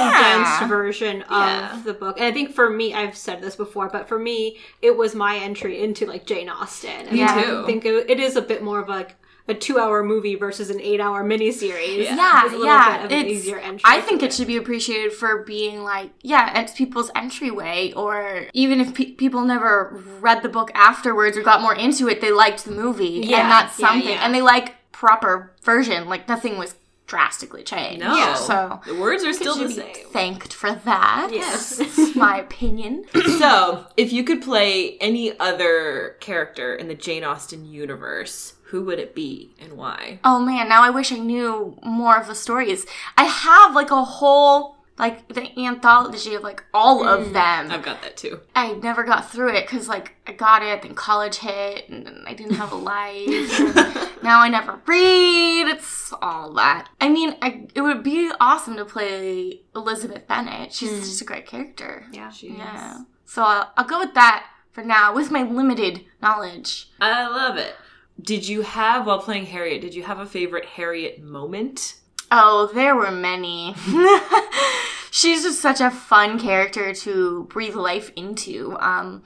Yeah. 0.63 0.67
version 0.69 1.23
Yeah. 1.31 1.77
of 1.77 1.85
the 1.85 1.93
book. 1.93 2.17
And 2.17 2.25
I 2.25 2.33
think 2.33 2.55
for 2.55 2.71
me, 2.71 2.95
I've 2.95 3.15
said 3.15 3.43
this 3.43 3.57
before, 3.57 3.91
but 3.91 4.09
for 4.09 4.19
me, 4.19 4.57
it 4.81 4.97
was 4.97 5.15
my 5.15 5.37
entry 5.37 5.83
into 5.83 6.07
like 6.07 6.25
Jane 6.25 6.49
Austen. 6.49 6.89
And 7.09 7.13
Me 7.13 7.23
I 7.25 7.43
too. 7.43 7.67
think 7.67 7.85
it, 7.85 8.09
it 8.09 8.19
is 8.19 8.37
a 8.37 8.43
bit 8.43 8.63
more 8.63 8.81
of 8.81 8.89
like 8.89 9.17
a 9.49 9.55
two 9.55 9.79
hour 9.79 10.03
movie 10.05 10.35
versus 10.35 10.71
an 10.71 10.81
eight 10.81 11.01
hour 11.01 11.25
miniseries. 11.25 12.05
Yeah, 12.05 12.55
yeah. 12.55 12.97
bit 12.99 13.05
of 13.07 13.13
an 13.13 13.19
it's, 13.27 13.31
easier 13.31 13.59
entry. 13.59 13.83
I 13.85 14.01
think 14.01 14.21
to 14.21 14.27
it 14.27 14.33
should 14.35 14.47
be 14.47 14.57
appreciated 14.57 15.13
for 15.13 15.43
being 15.45 15.83
like, 15.83 16.11
yeah, 16.23 16.61
it's 16.61 16.73
people's 16.73 17.11
entryway, 17.15 17.93
or 17.97 18.47
even 18.53 18.81
if 18.81 18.95
pe- 18.95 19.13
people 19.13 19.43
never 19.45 20.03
read 20.21 20.43
the 20.43 20.49
book 20.49 20.71
afterwards 20.75 21.37
or 21.37 21.43
got 21.43 21.63
more 21.63 21.75
into 21.75 22.09
it, 22.09 22.21
they 22.21 22.31
liked 22.31 22.65
the 22.65 22.71
movie, 22.73 23.23
Yeah, 23.25 23.41
and 23.43 23.51
that's 23.51 23.79
yeah, 23.79 23.89
something. 23.89 24.11
yeah. 24.11 24.25
And 24.25 24.35
they 24.35 24.43
like 24.43 24.75
proper 24.93 25.53
version, 25.63 26.09
like 26.09 26.29
nothing 26.29 26.59
was 26.59 26.75
drastically 27.09 27.65
changed. 27.65 28.01
No, 28.05 28.15
Yeah. 28.15 28.35
So 28.35 28.81
the 28.87 28.95
words 28.95 29.25
are 29.25 29.33
still 29.33 29.57
the 29.57 29.67
be 29.67 29.75
same. 29.75 29.95
thanked 30.13 30.53
for 30.53 30.73
that. 30.73 31.31
Yes. 31.33 31.83
My 32.15 32.39
opinion. 32.39 33.05
So, 33.39 33.87
if 33.97 34.13
you 34.13 34.25
could 34.25 34.43
play 34.43 34.97
any 34.99 35.39
other 35.39 36.17
character 36.21 36.75
in 36.75 36.89
the 36.89 36.95
Jane 36.95 37.23
Austen 37.25 37.65
universe, 37.65 38.55
who 38.65 38.83
would 38.85 38.99
it 38.99 39.15
be 39.15 39.55
and 39.61 39.75
why? 39.75 40.19
Oh 40.25 40.41
man, 40.41 40.69
now 40.69 40.83
I 40.83 40.91
wish 40.91 41.13
I 41.13 41.19
knew 41.19 41.79
more 41.85 42.17
of 42.19 42.27
the 42.27 42.35
stories. 42.35 42.85
I 43.17 43.25
have 43.25 43.75
like 43.77 43.91
a 43.93 44.03
whole 44.05 44.78
like 44.99 45.29
the 45.29 45.59
anthology 45.65 46.35
of 46.35 46.43
like 46.43 46.65
all 46.75 47.07
of 47.07 47.29
mm. 47.29 47.33
them. 47.33 47.71
I've 47.71 47.83
got 47.83 48.03
that 48.03 48.17
too. 48.17 48.41
I 48.55 48.73
never 48.73 49.05
got 49.05 49.31
through 49.31 49.55
it 49.55 49.67
because 49.67 49.89
like 49.89 50.17
I 50.27 50.33
got 50.33 50.63
it, 50.63 50.83
then 50.83 50.95
college 50.95 51.37
hit, 51.37 51.89
and 51.89 52.05
then 52.05 52.25
I 52.27 52.35
didn't 52.35 52.55
have 52.55 52.73
a 52.73 52.77
life. 52.77 54.23
now 54.23 54.41
I 54.41 54.49
never 54.49 54.81
read. 54.87 55.69
It's 55.69 56.13
all 56.21 56.53
that. 56.55 56.89
I 57.01 57.09
mean, 57.09 57.37
I, 57.41 57.67
it 57.75 57.83
would 57.83 58.03
be 58.03 58.31
awesome 58.41 58.77
to 58.77 58.85
play 58.85 59.63
Elizabeth 59.75 60.27
Bennet. 60.27 60.73
She's 60.73 60.91
mm. 60.91 61.01
just 61.01 61.23
a 61.23 61.25
great 61.25 61.47
character. 61.47 62.07
Yeah. 62.13 62.33
Yeah. 62.41 62.99
So 63.25 63.43
I'll, 63.43 63.73
I'll 63.77 63.87
go 63.87 64.01
with 64.01 64.15
that 64.15 64.47
for 64.73 64.83
now, 64.83 65.15
with 65.15 65.31
my 65.31 65.43
limited 65.43 66.05
knowledge. 66.21 66.91
I 67.01 67.27
love 67.29 67.57
it. 67.57 67.75
Did 68.21 68.49
you 68.49 68.63
have, 68.63 69.07
while 69.07 69.21
playing 69.21 69.47
Harriet, 69.47 69.81
did 69.81 69.95
you 69.95 70.03
have 70.03 70.19
a 70.19 70.27
favorite 70.27 70.65
Harriet 70.65 71.23
moment? 71.23 71.99
Oh, 72.31 72.71
there 72.75 72.95
were 72.95 73.11
many. 73.11 73.75
She's 75.11 75.43
just 75.43 75.61
such 75.61 75.81
a 75.81 75.91
fun 75.91 76.39
character 76.39 76.93
to 76.93 77.45
breathe 77.45 77.75
life 77.75 78.11
into, 78.15 78.77
um, 78.79 79.23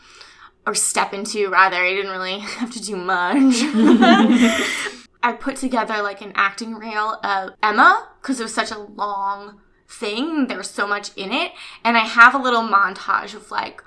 or 0.67 0.75
step 0.75 1.13
into, 1.13 1.49
rather. 1.51 1.77
I 1.77 1.91
didn't 1.91 2.13
really 2.13 2.39
have 2.59 2.73
to 2.73 2.83
do 2.83 2.97
much. 2.97 3.55
I 5.25 5.33
put 5.39 5.57
together 5.57 6.03
like 6.03 6.21
an 6.21 6.33
acting 6.35 6.75
reel 6.75 7.21
of 7.23 7.51
Emma 7.63 8.09
because 8.21 8.41
it 8.41 8.45
was 8.45 8.55
such 8.55 8.71
a 8.71 8.79
long 8.79 9.61
thing. 9.89 10.47
There 10.47 10.59
was 10.59 10.71
so 10.71 10.87
much 10.87 11.11
in 11.17 11.33
it. 11.33 11.53
And 11.85 11.97
I 11.97 12.01
have 12.01 12.35
a 12.35 12.39
little 12.39 12.63
montage 12.63 13.35
of 13.35 13.51
like 13.51 13.83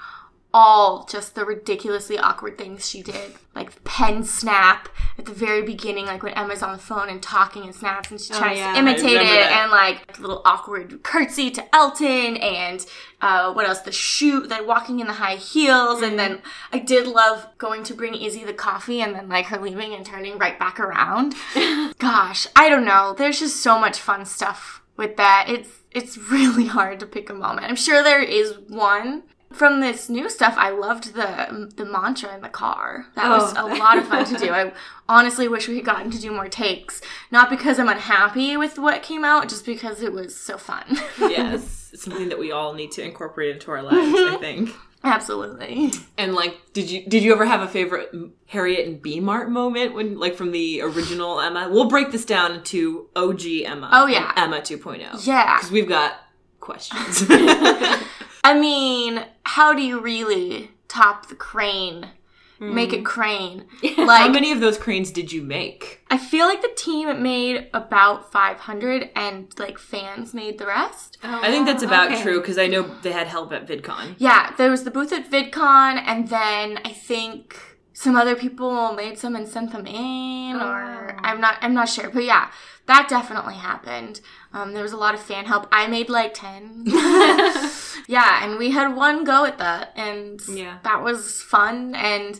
all 0.57 1.03
just 1.03 1.35
the 1.35 1.43
ridiculously 1.43 2.17
awkward 2.17 2.57
things 2.57 2.89
she 2.89 3.03
did. 3.03 3.33
Like 3.53 3.83
pen 3.83 4.23
snap 4.23 4.87
at 5.17 5.25
the 5.25 5.33
very 5.33 5.61
beginning, 5.63 6.05
like 6.05 6.23
when 6.23 6.31
Emma's 6.31 6.63
on 6.63 6.71
the 6.71 6.81
phone 6.81 7.09
and 7.09 7.21
talking 7.21 7.63
and 7.63 7.75
snaps 7.75 8.09
and 8.09 8.21
she 8.21 8.33
tries 8.33 8.57
yeah. 8.57 8.71
to 8.71 8.79
imitate 8.79 9.17
it. 9.17 9.23
that. 9.23 9.63
And 9.63 9.69
like 9.69 10.15
the 10.15 10.21
little 10.21 10.41
awkward 10.45 11.03
curtsy 11.03 11.51
to 11.51 11.75
Elton 11.75 12.37
and 12.37 12.85
uh, 13.19 13.51
what 13.51 13.67
else? 13.67 13.81
The 13.81 13.91
shoe, 13.91 14.47
then 14.47 14.65
walking 14.65 15.01
in 15.01 15.07
the 15.07 15.13
high 15.13 15.35
heels. 15.35 16.01
And 16.01 16.17
then 16.17 16.41
I 16.71 16.79
did 16.79 17.05
love 17.05 17.49
going 17.57 17.83
to 17.83 17.93
bring 17.93 18.15
Izzy 18.15 18.45
the 18.45 18.53
coffee 18.53 19.01
and 19.01 19.13
then 19.13 19.27
like 19.27 19.47
her 19.47 19.59
leaving 19.59 19.93
and 19.93 20.05
turning 20.05 20.37
right 20.37 20.57
back 20.57 20.79
around. 20.79 21.35
Gosh, 21.99 22.47
I 22.55 22.69
don't 22.69 22.85
know. 22.85 23.13
There's 23.17 23.41
just 23.41 23.57
so 23.57 23.77
much 23.77 23.99
fun 23.99 24.25
stuff 24.25 24.81
with 24.95 25.17
that. 25.17 25.47
It's 25.49 25.81
it's 25.91 26.17
really 26.17 26.67
hard 26.77 27.01
to 27.01 27.05
pick 27.05 27.29
a 27.29 27.33
moment. 27.33 27.67
I'm 27.67 27.75
sure 27.75 28.01
there 28.01 28.23
is 28.23 28.57
one. 28.69 29.23
From 29.55 29.79
this 29.79 30.09
new 30.09 30.29
stuff, 30.29 30.55
I 30.57 30.69
loved 30.69 31.13
the 31.13 31.71
the 31.75 31.85
mantra 31.85 32.35
in 32.35 32.41
the 32.41 32.49
car. 32.49 33.07
That 33.15 33.29
was 33.29 33.53
Oh. 33.57 33.65
a 33.65 33.75
lot 33.75 33.97
of 33.97 34.07
fun 34.07 34.25
to 34.25 34.37
do. 34.37 34.49
I 34.53 34.73
honestly 35.07 35.47
wish 35.47 35.67
we 35.67 35.77
had 35.77 35.85
gotten 35.85 36.11
to 36.11 36.19
do 36.19 36.31
more 36.31 36.49
takes. 36.49 37.01
Not 37.31 37.49
because 37.49 37.79
I'm 37.79 37.89
unhappy 37.89 38.57
with 38.57 38.77
what 38.77 39.03
came 39.03 39.23
out, 39.23 39.49
just 39.49 39.65
because 39.65 40.01
it 40.01 40.13
was 40.13 40.35
so 40.35 40.57
fun. 40.57 40.85
yes, 41.19 41.91
it's 41.93 42.03
something 42.03 42.29
that 42.29 42.39
we 42.39 42.51
all 42.51 42.73
need 42.73 42.91
to 42.93 43.03
incorporate 43.03 43.55
into 43.55 43.71
our 43.71 43.81
lives. 43.81 43.97
I 43.97 44.01
mm-hmm. 44.01 44.41
think. 44.41 44.75
Absolutely. 45.03 45.91
And 46.17 46.33
like, 46.33 46.59
did 46.73 46.89
you 46.89 47.05
did 47.07 47.23
you 47.23 47.31
ever 47.31 47.45
have 47.45 47.61
a 47.61 47.67
favorite 47.67 48.11
Harriet 48.47 48.87
and 48.87 49.01
B 49.01 49.19
Mart 49.19 49.49
moment 49.49 49.93
when 49.93 50.19
like 50.19 50.35
from 50.35 50.51
the 50.51 50.81
original 50.81 51.39
Emma? 51.39 51.69
We'll 51.69 51.89
break 51.89 52.11
this 52.11 52.25
down 52.25 52.53
into 52.53 53.07
OG 53.15 53.43
Emma. 53.65 53.89
Oh, 53.93 54.07
yeah. 54.07 54.33
Emma 54.35 54.61
2.0. 54.61 55.25
Yeah. 55.25 55.57
because 55.57 55.71
we've 55.71 55.87
got 55.87 56.13
questions. 56.59 57.23
I 58.45 58.53
mean, 58.53 59.25
how 59.43 59.73
do 59.73 59.81
you 59.81 59.99
really 59.99 60.69
top 60.87 61.29
the 61.29 61.35
crane? 61.35 62.11
Make 62.59 62.93
it 62.93 62.99
hmm. 62.99 63.03
crane. 63.03 63.65
like, 63.97 64.21
How 64.21 64.29
many 64.29 64.51
of 64.51 64.61
those 64.61 64.77
cranes 64.77 65.11
did 65.11 65.33
you 65.33 65.41
make? 65.41 66.05
I 66.09 66.17
feel 66.17 66.45
like 66.45 66.61
the 66.61 66.71
team 66.75 67.21
made 67.21 67.67
about 67.73 68.31
500 68.31 69.09
and 69.15 69.47
like 69.59 69.77
fans 69.77 70.33
made 70.33 70.57
the 70.57 70.67
rest. 70.67 71.17
I 71.21 71.51
think 71.51 71.65
that's 71.65 71.83
oh, 71.83 71.87
about 71.87 72.11
okay. 72.11 72.21
true 72.21 72.39
because 72.39 72.57
I 72.57 72.67
know 72.67 72.83
they 73.01 73.11
had 73.11 73.27
help 73.27 73.51
at 73.51 73.67
VidCon. 73.67 74.15
Yeah, 74.19 74.53
there 74.57 74.69
was 74.69 74.83
the 74.83 74.91
booth 74.91 75.11
at 75.11 75.29
VidCon 75.29 76.01
and 76.05 76.29
then 76.29 76.79
I 76.85 76.93
think 76.93 77.59
some 77.97 78.15
other 78.17 78.35
people 78.35 78.91
made 78.93 79.17
some 79.17 79.35
and 79.37 79.47
sent 79.47 79.71
them 79.71 79.87
in 79.87 80.57
or 80.57 81.15
I'm 81.19 81.39
not 81.39 81.57
I'm 81.61 81.73
not 81.73 81.87
sure. 81.89 82.09
But 82.09 82.25
yeah, 82.25 82.51
that 82.87 83.07
definitely 83.09 83.55
happened. 83.55 84.19
Um, 84.53 84.73
there 84.73 84.83
was 84.83 84.91
a 84.91 84.97
lot 84.97 85.15
of 85.15 85.21
fan 85.21 85.45
help. 85.45 85.67
I 85.71 85.87
made 85.87 86.09
like 86.09 86.33
10. 86.33 86.83
yeah, 88.07 88.43
and 88.43 88.57
we 88.59 88.71
had 88.71 88.95
one 88.95 89.23
go 89.23 89.45
at 89.45 89.57
that 89.59 89.93
and 89.95 90.41
Yeah. 90.47 90.79
that 90.83 91.01
was 91.03 91.41
fun 91.41 91.95
and 91.95 92.39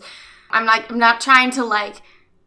I'm 0.52 0.66
like 0.66 0.92
I'm 0.92 1.00
not 1.00 1.22
trying 1.22 1.52
to 1.52 1.64
like 1.64 2.02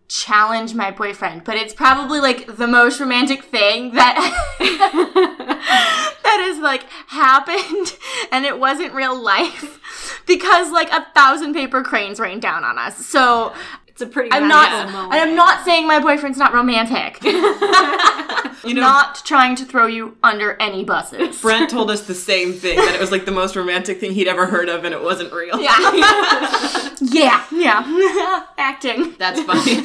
challenge 0.09 0.75
my 0.75 0.91
boyfriend, 0.91 1.45
but 1.45 1.57
it's 1.57 1.75
probably 1.75 2.19
like 2.19 2.57
the 2.57 2.67
most 2.67 2.99
romantic 2.99 3.45
thing 3.45 3.93
that 3.95 4.17
that 4.59 6.49
has 6.49 6.59
like 6.61 6.85
happened 7.09 7.97
and 8.33 8.45
it 8.45 8.59
wasn't 8.59 8.93
real 8.95 9.15
life 9.21 10.23
because 10.27 10.73
like 10.73 10.91
a 10.91 11.07
thousand 11.15 11.53
paper 11.53 11.83
cranes 11.83 12.19
rained 12.19 12.43
down 12.43 12.65
on 12.65 12.79
us. 12.79 13.07
So 13.07 13.53
It's 13.99 14.09
a 14.09 14.13
pretty 14.13 14.31
I'm 14.31 14.47
not 14.47 14.93
moment. 14.93 15.13
I'm 15.13 15.35
not 15.35 15.65
saying 15.65 15.89
my 15.89 15.99
boyfriend's 15.99 16.39
not 16.39 16.55
romantic. 16.55 17.19
You 18.65 18.75
know, 18.75 18.81
not 18.81 19.23
trying 19.25 19.55
to 19.57 19.65
throw 19.65 19.87
you 19.87 20.17
under 20.23 20.57
any 20.61 20.85
buses. 20.85 21.41
Brent 21.43 21.71
told 21.71 21.93
us 21.93 22.07
the 22.07 22.15
same 22.15 22.53
thing 22.53 22.77
that 22.77 22.93
it 22.97 23.01
was 23.01 23.13
like 23.13 23.25
the 23.25 23.31
most 23.31 23.55
romantic 23.55 24.01
thing 24.01 24.13
he'd 24.13 24.27
ever 24.27 24.47
heard 24.47 24.69
of, 24.69 24.85
and 24.85 24.93
it 24.93 25.01
wasn't 25.01 25.33
real. 25.33 25.61
Yeah. 25.61 25.79
yeah. 27.01 27.45
Yeah. 27.53 28.47
Acting. 28.59 29.15
That's 29.17 29.41
funny. 29.43 29.81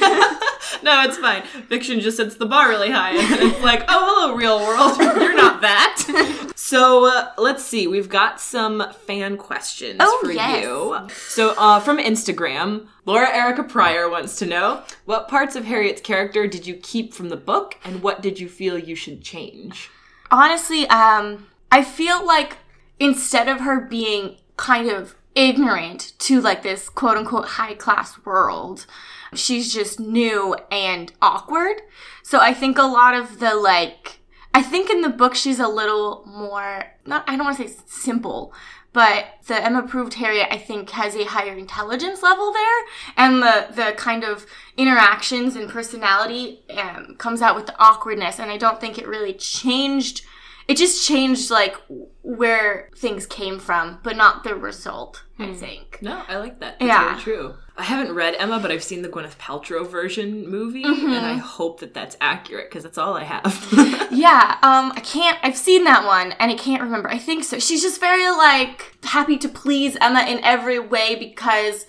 no, 0.81 1.03
it's 1.03 1.17
fine. 1.19 1.43
Fiction 1.43 1.99
just 1.99 2.17
sets 2.17 2.35
the 2.35 2.47
bar 2.47 2.67
really 2.67 2.89
high, 2.89 3.11
and 3.11 3.41
it's 3.43 3.61
like, 3.61 3.85
oh, 3.87 4.31
hello, 4.31 4.35
real 4.35 4.59
world. 4.59 4.97
You're 5.21 5.35
not 5.35 5.61
that. 5.61 6.51
So 6.55 7.05
uh, 7.05 7.31
let's 7.37 7.63
see. 7.63 7.85
We've 7.87 8.09
got 8.09 8.41
some 8.41 8.83
fan 9.05 9.37
questions 9.37 9.97
Oh, 9.99 10.19
for 10.23 10.31
yes. 10.31 10.63
you. 10.63 11.07
So 11.29 11.53
uh, 11.57 11.79
from 11.79 11.99
Instagram, 11.99 12.87
Laura 13.05 13.29
Erica 13.35 13.63
Pryor 13.63 14.09
wants 14.09 14.37
to 14.39 14.45
know 14.45 14.83
what 15.05 15.27
parts 15.27 15.55
of 15.55 15.65
Harriet's 15.65 16.01
character 16.01 16.47
did 16.47 16.65
you 16.65 16.75
keep 16.75 17.13
from 17.13 17.29
the 17.29 17.37
book, 17.37 17.77
and 17.83 18.01
what 18.01 18.21
did 18.21 18.39
you 18.39 18.47
feel 18.47 18.77
you 18.77 18.95
should 18.95 19.21
change? 19.21 19.89
honestly, 20.33 20.87
um, 20.87 21.47
I 21.71 21.83
feel 21.83 22.25
like 22.25 22.57
instead 22.99 23.47
of 23.47 23.61
her 23.61 23.79
being 23.79 24.37
kind 24.57 24.89
of 24.89 25.15
ignorant 25.35 26.13
to 26.19 26.41
like 26.41 26.63
this 26.63 26.89
quote 26.89 27.17
unquote 27.17 27.45
high 27.45 27.75
class 27.75 28.23
world, 28.25 28.85
she's 29.33 29.73
just 29.73 29.99
new 29.99 30.55
and 30.71 31.13
awkward. 31.21 31.81
So 32.23 32.39
I 32.39 32.53
think 32.53 32.77
a 32.77 32.83
lot 32.83 33.13
of 33.13 33.39
the 33.39 33.55
like, 33.55 34.19
I 34.53 34.61
think 34.61 34.89
in 34.89 35.01
the 35.01 35.09
book 35.09 35.35
she's 35.35 35.59
a 35.59 35.67
little 35.67 36.23
more, 36.27 36.85
not, 37.05 37.23
I 37.27 37.35
don't 37.35 37.45
want 37.45 37.57
to 37.57 37.67
say 37.67 37.75
simple, 37.85 38.53
but 38.93 39.25
the 39.47 39.61
Emma 39.63 39.79
Approved 39.79 40.13
Harriet, 40.15 40.47
I 40.51 40.57
think, 40.57 40.91
has 40.91 41.15
a 41.15 41.25
higher 41.25 41.53
intelligence 41.57 42.23
level 42.23 42.53
there, 42.53 42.79
and 43.17 43.41
the 43.43 43.67
the 43.73 43.93
kind 43.97 44.23
of 44.23 44.45
interactions 44.77 45.55
and 45.55 45.69
personality 45.69 46.61
um, 46.77 47.15
comes 47.17 47.41
out 47.41 47.55
with 47.55 47.65
the 47.65 47.75
awkwardness, 47.79 48.39
and 48.39 48.49
I 48.51 48.57
don't 48.57 48.79
think 48.79 48.97
it 48.97 49.07
really 49.07 49.33
changed. 49.33 50.21
It 50.67 50.77
just 50.77 51.05
changed 51.05 51.49
like 51.51 51.75
where 52.21 52.89
things 52.95 53.25
came 53.25 53.59
from, 53.59 53.99
but 54.03 54.15
not 54.15 54.43
the 54.43 54.55
result. 54.55 55.23
I 55.39 55.53
think. 55.53 55.97
No, 56.01 56.23
I 56.27 56.37
like 56.37 56.59
that. 56.61 56.79
That's 56.79 56.87
Yeah. 56.87 57.09
very 57.09 57.21
true. 57.21 57.55
I 57.75 57.83
haven't 57.83 58.13
read 58.13 58.35
Emma, 58.37 58.59
but 58.59 58.71
I've 58.71 58.83
seen 58.83 59.01
the 59.01 59.09
Gwyneth 59.09 59.37
Paltrow 59.37 59.87
version 59.87 60.47
movie, 60.47 60.83
Mm-hmm. 60.83 61.07
and 61.13 61.25
I 61.25 61.37
hope 61.37 61.79
that 61.79 61.93
that's 61.95 62.15
accurate 62.21 62.69
because 62.69 62.83
that's 62.83 62.97
all 62.99 63.15
I 63.15 63.23
have. 63.23 63.67
Yeah, 64.13 64.59
um, 64.61 64.93
I 64.95 64.99
can't. 65.03 65.39
I've 65.41 65.57
seen 65.57 65.85
that 65.85 66.05
one, 66.05 66.33
and 66.33 66.51
I 66.51 66.55
can't 66.55 66.83
remember. 66.83 67.09
I 67.09 67.17
think 67.17 67.43
so. 67.43 67.57
She's 67.57 67.81
just 67.81 67.99
very 67.99 68.29
like 68.29 68.95
happy 69.03 69.37
to 69.39 69.49
please 69.49 69.97
Emma 69.99 70.21
in 70.27 70.39
every 70.43 70.77
way 70.77 71.15
because, 71.15 71.87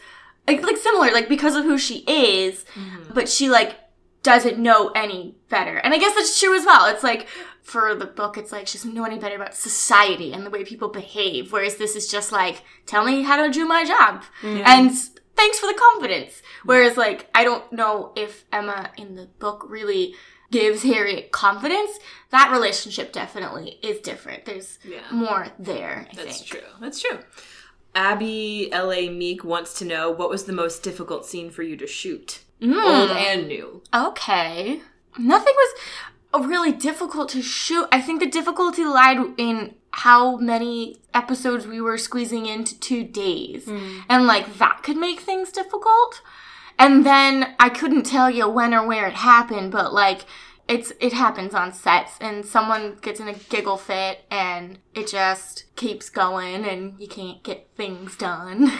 like, 0.48 0.62
like 0.62 0.78
similar, 0.78 1.12
like 1.12 1.28
because 1.28 1.54
of 1.54 1.64
who 1.64 1.76
she 1.76 1.98
is, 2.08 2.64
but 3.12 3.28
she 3.28 3.50
like 3.50 3.76
doesn't 4.22 4.58
know 4.58 4.88
any 4.96 5.36
better. 5.50 5.76
And 5.76 5.92
I 5.92 5.98
guess 5.98 6.14
that's 6.14 6.40
true 6.40 6.56
as 6.58 6.64
well. 6.64 6.86
It's 6.86 7.04
like 7.04 7.28
for 7.62 7.94
the 7.94 8.06
book, 8.06 8.38
it's 8.38 8.50
like 8.52 8.66
she 8.66 8.78
doesn't 8.78 8.94
know 8.94 9.04
any 9.04 9.18
better 9.18 9.36
about 9.36 9.54
society 9.54 10.32
and 10.32 10.46
the 10.46 10.50
way 10.50 10.64
people 10.64 10.88
behave. 10.88 11.52
Whereas 11.52 11.76
this 11.76 11.94
is 11.94 12.10
just 12.10 12.32
like, 12.32 12.62
tell 12.86 13.04
me 13.04 13.22
how 13.22 13.44
to 13.44 13.52
do 13.52 13.66
my 13.66 13.84
job, 13.84 14.22
and 14.42 14.90
thanks 15.36 15.58
for 15.58 15.66
the 15.66 15.74
confidence. 15.78 16.42
Whereas 16.64 16.96
like, 16.96 17.28
I 17.34 17.44
don't 17.44 17.70
know 17.72 18.12
if 18.16 18.44
Emma 18.52 18.90
in 18.96 19.14
the 19.16 19.26
book 19.38 19.64
really 19.68 20.14
gives 20.50 20.82
Harriet 20.84 21.32
confidence, 21.32 21.98
that 22.30 22.52
relationship 22.52 23.12
definitely 23.12 23.78
is 23.82 24.00
different. 24.00 24.44
There's 24.44 24.78
Yeah. 24.84 25.00
more 25.10 25.48
there, 25.58 26.06
I 26.10 26.14
That's 26.14 26.38
think. 26.38 26.50
true. 26.50 26.68
That's 26.80 27.00
true. 27.00 27.18
Abby 27.94 28.72
L.A. 28.72 29.08
Meek 29.08 29.44
wants 29.44 29.74
to 29.74 29.84
know 29.84 30.10
what 30.10 30.28
was 30.30 30.44
the 30.44 30.52
most 30.52 30.82
difficult 30.82 31.26
scene 31.26 31.50
for 31.50 31.62
you 31.62 31.76
to 31.76 31.86
shoot? 31.86 32.40
Hmm. 32.60 32.72
Old 32.78 33.10
and 33.10 33.46
new. 33.48 33.82
Okay. 33.94 34.80
Nothing 35.16 35.54
was 35.54 35.80
really 36.42 36.72
difficult 36.72 37.28
to 37.30 37.42
shoot. 37.42 37.86
I 37.92 38.00
think 38.00 38.20
the 38.20 38.26
difficulty 38.26 38.84
lied 38.84 39.18
in 39.36 39.74
how 39.90 40.36
many 40.36 40.96
episodes 41.12 41.66
we 41.66 41.80
were 41.80 41.96
squeezing 41.96 42.46
into 42.46 42.78
two 42.78 43.04
days. 43.04 43.66
Hmm. 43.66 44.00
And 44.08 44.26
like 44.26 44.58
that 44.58 44.82
could 44.82 44.96
make 44.96 45.20
things 45.20 45.52
difficult. 45.52 46.20
And 46.78 47.06
then 47.06 47.54
I 47.60 47.68
couldn't 47.68 48.04
tell 48.04 48.28
you 48.28 48.48
when 48.48 48.74
or 48.74 48.86
where 48.86 49.06
it 49.06 49.14
happened, 49.14 49.70
but 49.70 49.94
like 49.94 50.24
it's 50.66 50.92
it 51.00 51.12
happens 51.12 51.54
on 51.54 51.72
sets 51.72 52.16
and 52.20 52.44
someone 52.44 52.96
gets 53.02 53.20
in 53.20 53.28
a 53.28 53.34
giggle 53.34 53.76
fit 53.76 54.24
and 54.30 54.78
it 54.94 55.08
just 55.08 55.64
keeps 55.76 56.08
going 56.08 56.64
and 56.64 56.98
you 56.98 57.06
can't 57.06 57.42
get 57.42 57.68
things 57.76 58.16
done. 58.16 58.70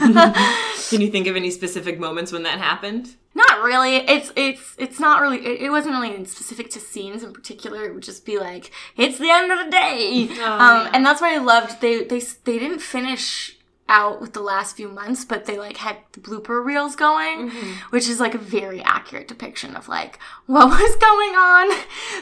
Can 0.00 1.00
you 1.00 1.10
think 1.10 1.26
of 1.26 1.36
any 1.36 1.50
specific 1.50 1.98
moments 1.98 2.30
when 2.30 2.42
that 2.42 2.58
happened? 2.58 3.16
Not 3.34 3.62
really. 3.62 3.96
It's 3.96 4.32
it's 4.36 4.74
it's 4.76 5.00
not 5.00 5.22
really. 5.22 5.38
It, 5.38 5.62
it 5.62 5.70
wasn't 5.70 5.94
really 5.94 6.24
specific 6.24 6.68
to 6.70 6.80
scenes 6.80 7.22
in 7.22 7.32
particular. 7.32 7.84
It 7.84 7.94
would 7.94 8.02
just 8.02 8.26
be 8.26 8.38
like 8.38 8.70
it's 8.96 9.18
the 9.18 9.30
end 9.30 9.52
of 9.52 9.64
the 9.64 9.70
day, 9.70 10.28
um, 10.42 10.88
and 10.92 11.06
that's 11.06 11.20
why 11.20 11.34
I 11.34 11.38
loved. 11.38 11.80
They 11.80 12.02
they 12.02 12.20
they 12.20 12.58
didn't 12.58 12.80
finish 12.80 13.56
out 13.90 14.20
with 14.20 14.32
the 14.32 14.40
last 14.40 14.76
few 14.76 14.88
months, 14.88 15.24
but 15.24 15.44
they 15.44 15.58
like 15.58 15.76
had 15.76 15.98
the 16.12 16.20
blooper 16.20 16.64
reels 16.64 16.96
going, 16.96 17.50
mm-hmm. 17.50 17.72
which 17.90 18.08
is 18.08 18.20
like 18.20 18.34
a 18.34 18.38
very 18.38 18.80
accurate 18.82 19.28
depiction 19.28 19.76
of 19.76 19.88
like 19.88 20.18
what 20.46 20.68
was 20.68 20.96
going 21.00 21.34
on 21.34 21.68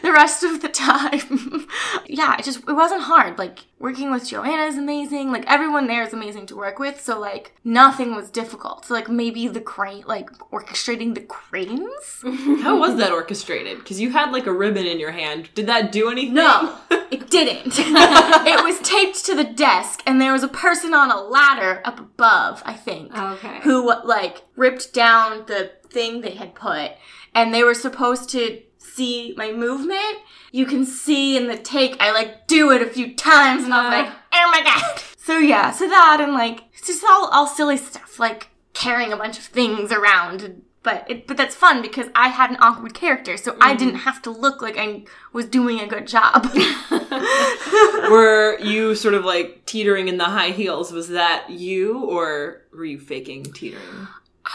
the 0.02 0.12
rest 0.12 0.42
of 0.42 0.62
the 0.62 0.68
time. 0.68 1.68
yeah, 2.06 2.37
it 2.38 2.44
just 2.44 2.60
it 2.68 2.72
wasn't 2.72 3.02
hard. 3.02 3.38
Like 3.38 3.60
working 3.78 4.11
with 4.11 4.28
Joanna 4.28 4.64
is 4.64 4.76
amazing. 4.76 5.30
Like 5.30 5.44
everyone 5.47 5.87
there 5.87 6.02
is 6.02 6.12
amazing 6.12 6.47
to 6.47 6.56
work 6.56 6.78
with. 6.78 7.00
So 7.00 7.18
like 7.18 7.52
nothing 7.64 8.14
was 8.14 8.30
difficult. 8.30 8.85
So 8.85 8.94
like 8.94 9.08
maybe 9.08 9.47
the 9.49 9.61
crane, 9.61 10.04
like 10.06 10.30
orchestrating 10.50 11.14
the 11.14 11.20
cranes. 11.23 12.23
How 12.62 12.78
was 12.78 12.97
that 12.97 13.12
orchestrated? 13.12 13.78
Because 13.78 14.00
you 14.00 14.11
had 14.11 14.32
like 14.32 14.47
a 14.47 14.52
ribbon 14.52 14.87
in 14.87 14.99
your 14.99 15.12
hand. 15.12 15.50
Did 15.54 15.66
that 15.66 15.92
do 15.92 16.11
anything? 16.11 16.35
No, 16.35 16.76
it 16.90 17.30
didn't. 17.30 17.75
it 17.78 18.64
was 18.64 18.78
taped 18.80 19.25
to 19.26 19.35
the 19.35 19.44
desk, 19.44 20.02
and 20.06 20.20
there 20.20 20.32
was 20.32 20.42
a 20.42 20.49
person 20.49 20.92
on 20.94 21.11
a 21.11 21.20
ladder 21.20 21.80
up 21.85 21.99
above, 22.00 22.62
I 22.64 22.75
think, 22.75 23.16
Okay. 23.16 23.61
who 23.62 23.92
like 24.04 24.42
ripped 24.56 24.92
down 24.92 25.44
the 25.47 25.73
thing 25.90 26.20
they 26.20 26.32
had 26.35 26.54
put, 26.54 26.92
and 27.35 27.52
they 27.54 27.62
were 27.64 27.75
supposed 27.75 28.28
to 28.30 28.61
see 28.98 29.34
my 29.36 29.52
movement. 29.52 30.18
You 30.52 30.66
can 30.66 30.84
see 30.84 31.36
in 31.36 31.46
the 31.46 31.56
take, 31.56 31.96
I 32.00 32.10
like 32.12 32.46
do 32.46 32.70
it 32.72 32.82
a 32.82 32.86
few 32.86 33.14
times, 33.14 33.64
and 33.64 33.72
I 33.72 33.84
was 33.84 33.94
Uh. 33.94 33.96
like, 34.02 34.12
oh 34.34 34.50
my 34.52 34.62
god. 34.62 35.02
So 35.28 35.36
yeah, 35.36 35.72
so 35.72 35.86
that 35.86 36.18
and 36.22 36.32
like 36.32 36.58
it's 36.72 36.86
just 36.86 37.04
all 37.06 37.28
all 37.28 37.46
silly 37.46 37.76
stuff, 37.76 38.18
like 38.18 38.48
carrying 38.72 39.12
a 39.12 39.16
bunch 39.16 39.36
of 39.38 39.44
things 39.44 39.92
around 39.92 40.62
but 40.82 41.04
it, 41.10 41.26
but 41.26 41.36
that's 41.36 41.54
fun 41.54 41.82
because 41.82 42.06
I 42.14 42.28
had 42.28 42.48
an 42.50 42.56
awkward 42.60 42.94
character, 42.94 43.36
so 43.36 43.54
I 43.60 43.74
didn't 43.74 43.96
have 44.06 44.22
to 44.22 44.30
look 44.30 44.62
like 44.62 44.78
I 44.78 45.04
was 45.34 45.44
doing 45.44 45.80
a 45.80 45.86
good 45.86 46.06
job. 46.06 46.46
Were 48.10 48.58
you 48.60 48.94
sort 48.94 49.14
of 49.14 49.24
like 49.24 49.66
teetering 49.66 50.08
in 50.08 50.16
the 50.16 50.24
high 50.24 50.50
heels? 50.50 50.92
Was 50.92 51.08
that 51.08 51.50
you, 51.50 51.98
or 52.04 52.62
were 52.72 52.84
you 52.86 52.98
faking 52.98 53.44
teetering? 53.52 54.08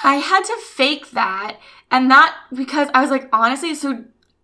I 0.04 0.16
had 0.16 0.44
to 0.46 0.58
fake 0.72 1.12
that, 1.12 1.58
and 1.92 2.10
that 2.10 2.36
because 2.52 2.90
I 2.96 3.02
was 3.02 3.12
like, 3.12 3.30
honestly, 3.32 3.76
so 3.76 4.04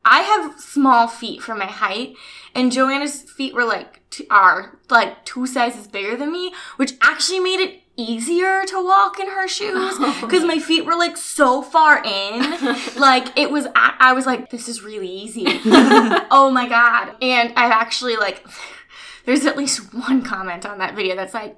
I 0.09 0.21
have 0.21 0.59
small 0.59 1.07
feet 1.07 1.41
for 1.41 1.53
my 1.53 1.67
height, 1.67 2.15
and 2.55 2.71
Joanna's 2.71 3.21
feet 3.21 3.53
were 3.53 3.63
like 3.63 4.01
t- 4.09 4.25
are 4.31 4.79
like 4.89 5.23
two 5.23 5.45
sizes 5.45 5.87
bigger 5.87 6.17
than 6.17 6.31
me, 6.31 6.51
which 6.77 6.93
actually 7.01 7.39
made 7.39 7.59
it 7.59 7.83
easier 7.95 8.63
to 8.65 8.83
walk 8.83 9.19
in 9.19 9.27
her 9.27 9.47
shoes 9.47 9.71
oh. 9.99 10.17
because 10.21 10.43
my 10.43 10.57
feet 10.57 10.83
were 10.83 10.95
like 10.95 11.15
so 11.15 11.61
far 11.61 12.03
in. 12.03 12.39
like 12.97 13.37
it 13.37 13.51
was, 13.51 13.67
I, 13.75 13.95
I 13.99 14.13
was 14.13 14.25
like, 14.25 14.49
this 14.49 14.67
is 14.67 14.81
really 14.81 15.09
easy. 15.09 15.45
oh 16.31 16.49
my 16.51 16.67
god! 16.67 17.15
And 17.21 17.53
I 17.55 17.65
actually 17.65 18.17
like, 18.17 18.43
there's 19.25 19.45
at 19.45 19.57
least 19.57 19.93
one 19.93 20.23
comment 20.23 20.65
on 20.65 20.79
that 20.79 20.95
video 20.95 21.15
that's 21.15 21.35
like. 21.35 21.55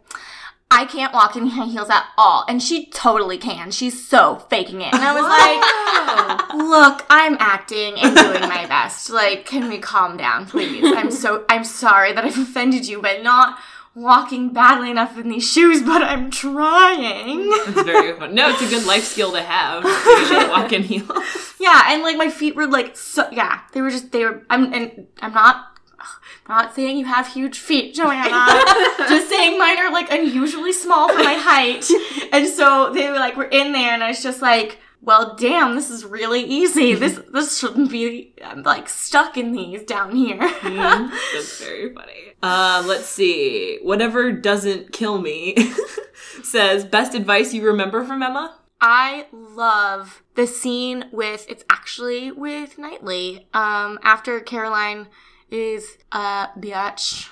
I 0.72 0.86
can't 0.86 1.14
walk 1.14 1.36
in 1.36 1.48
high 1.48 1.66
heels 1.66 1.90
at 1.90 2.06
all. 2.18 2.46
And 2.48 2.64
she 2.64 2.86
totally 2.88 3.38
can. 3.38 3.72
She's 3.72 4.08
so 4.08 4.46
faking 4.50 4.82
it. 4.82 4.94
And 4.94 5.04
I 5.04 5.14
was 5.14 6.50
like, 6.50 6.54
look, 6.56 7.06
I'm 7.10 7.36
acting 7.40 7.96
and 8.00 8.16
doing 8.16 8.42
my 8.42 8.66
best. 8.68 9.10
Like, 9.10 9.46
can 9.46 9.68
we 9.70 9.80
calm 9.80 10.16
down, 10.18 10.46
please? 10.46 10.84
I'm 10.96 11.12
so, 11.12 11.46
I'm 11.50 11.66
sorry 11.66 12.14
that 12.14 12.24
I've 12.24 12.38
offended 12.38 12.88
you 12.88 13.02
by 13.02 13.18
not 13.18 13.60
walking 13.94 14.54
badly 14.54 14.90
enough 14.90 15.18
in 15.18 15.28
these 15.28 15.52
shoes, 15.52 15.82
but 15.82 16.02
I'm 16.02 16.32
trying. 16.32 17.42
It's 17.68 17.82
very 17.84 18.14
fun. 18.20 18.34
No, 18.34 18.50
it's 18.50 18.62
a 18.62 18.70
good 18.70 18.86
life 18.88 19.04
skill 19.04 19.34
to 19.34 19.42
have. 19.42 19.84
to 19.84 20.48
walk 20.50 20.72
in 20.74 20.84
heels. 20.84 21.10
Yeah, 21.62 21.80
and 21.90 22.02
like 22.02 22.18
my 22.18 22.32
feet 22.32 22.56
were 22.56 22.66
like 22.66 22.98
so 22.98 23.30
yeah, 23.32 23.60
they 23.72 23.82
were 23.82 23.92
just 23.92 24.12
they 24.12 24.26
were 24.26 24.42
I'm 24.50 24.74
and 24.74 25.06
I'm 25.22 25.32
not 25.32 25.71
not 26.48 26.74
saying 26.76 26.98
you 26.98 27.06
have 27.06 27.28
huge 27.28 27.60
feet, 27.60 27.96
Joanna. 27.96 28.30
just 28.98 29.30
saying 29.30 29.58
mine 29.58 29.78
are 29.78 29.92
like 29.92 30.12
unusually 30.12 30.74
small 30.74 31.10
for 31.10 31.24
my 31.24 31.36
height. 31.36 31.90
And 32.34 32.48
so 32.48 32.94
they 32.94 33.10
were 33.10 33.18
like 33.18 33.36
were 33.36 33.44
in 33.44 33.74
there 33.74 33.92
and 33.92 34.02
I 34.02 34.10
was 34.10 34.24
just 34.24 34.42
like 34.42 34.80
well, 35.04 35.36
damn, 35.36 35.74
this 35.74 35.90
is 35.90 36.06
really 36.06 36.44
easy. 36.44 36.94
This 37.02 37.20
this 37.34 37.60
shouldn't 37.60 37.92
be. 37.92 38.34
I'm 38.44 38.64
like 38.64 38.88
stuck 38.88 39.36
in 39.36 39.52
these 39.52 39.84
down 39.84 40.16
here. 40.16 40.38
That's 40.40 41.60
very 41.60 41.94
funny. 41.94 42.34
Uh, 42.42 42.84
let's 42.86 43.08
see. 43.08 43.80
Whatever 43.82 44.32
doesn't 44.32 44.94
kill 44.94 45.20
me 45.20 45.56
says 46.44 46.86
best 46.86 47.16
advice 47.16 47.54
you 47.54 47.66
remember 47.66 48.04
from 48.06 48.24
Emma. 48.24 48.58
I 48.80 49.28
love 49.32 50.24
the 50.36 50.48
scene 50.48 51.06
with 51.12 51.46
it's 51.50 51.64
actually 51.70 52.32
with 52.32 52.78
Knightley. 52.78 53.48
Um, 53.54 54.00
after 54.04 54.40
Caroline 54.40 55.08
is 55.52 55.98
a 56.14 56.48
bitch. 56.58 57.28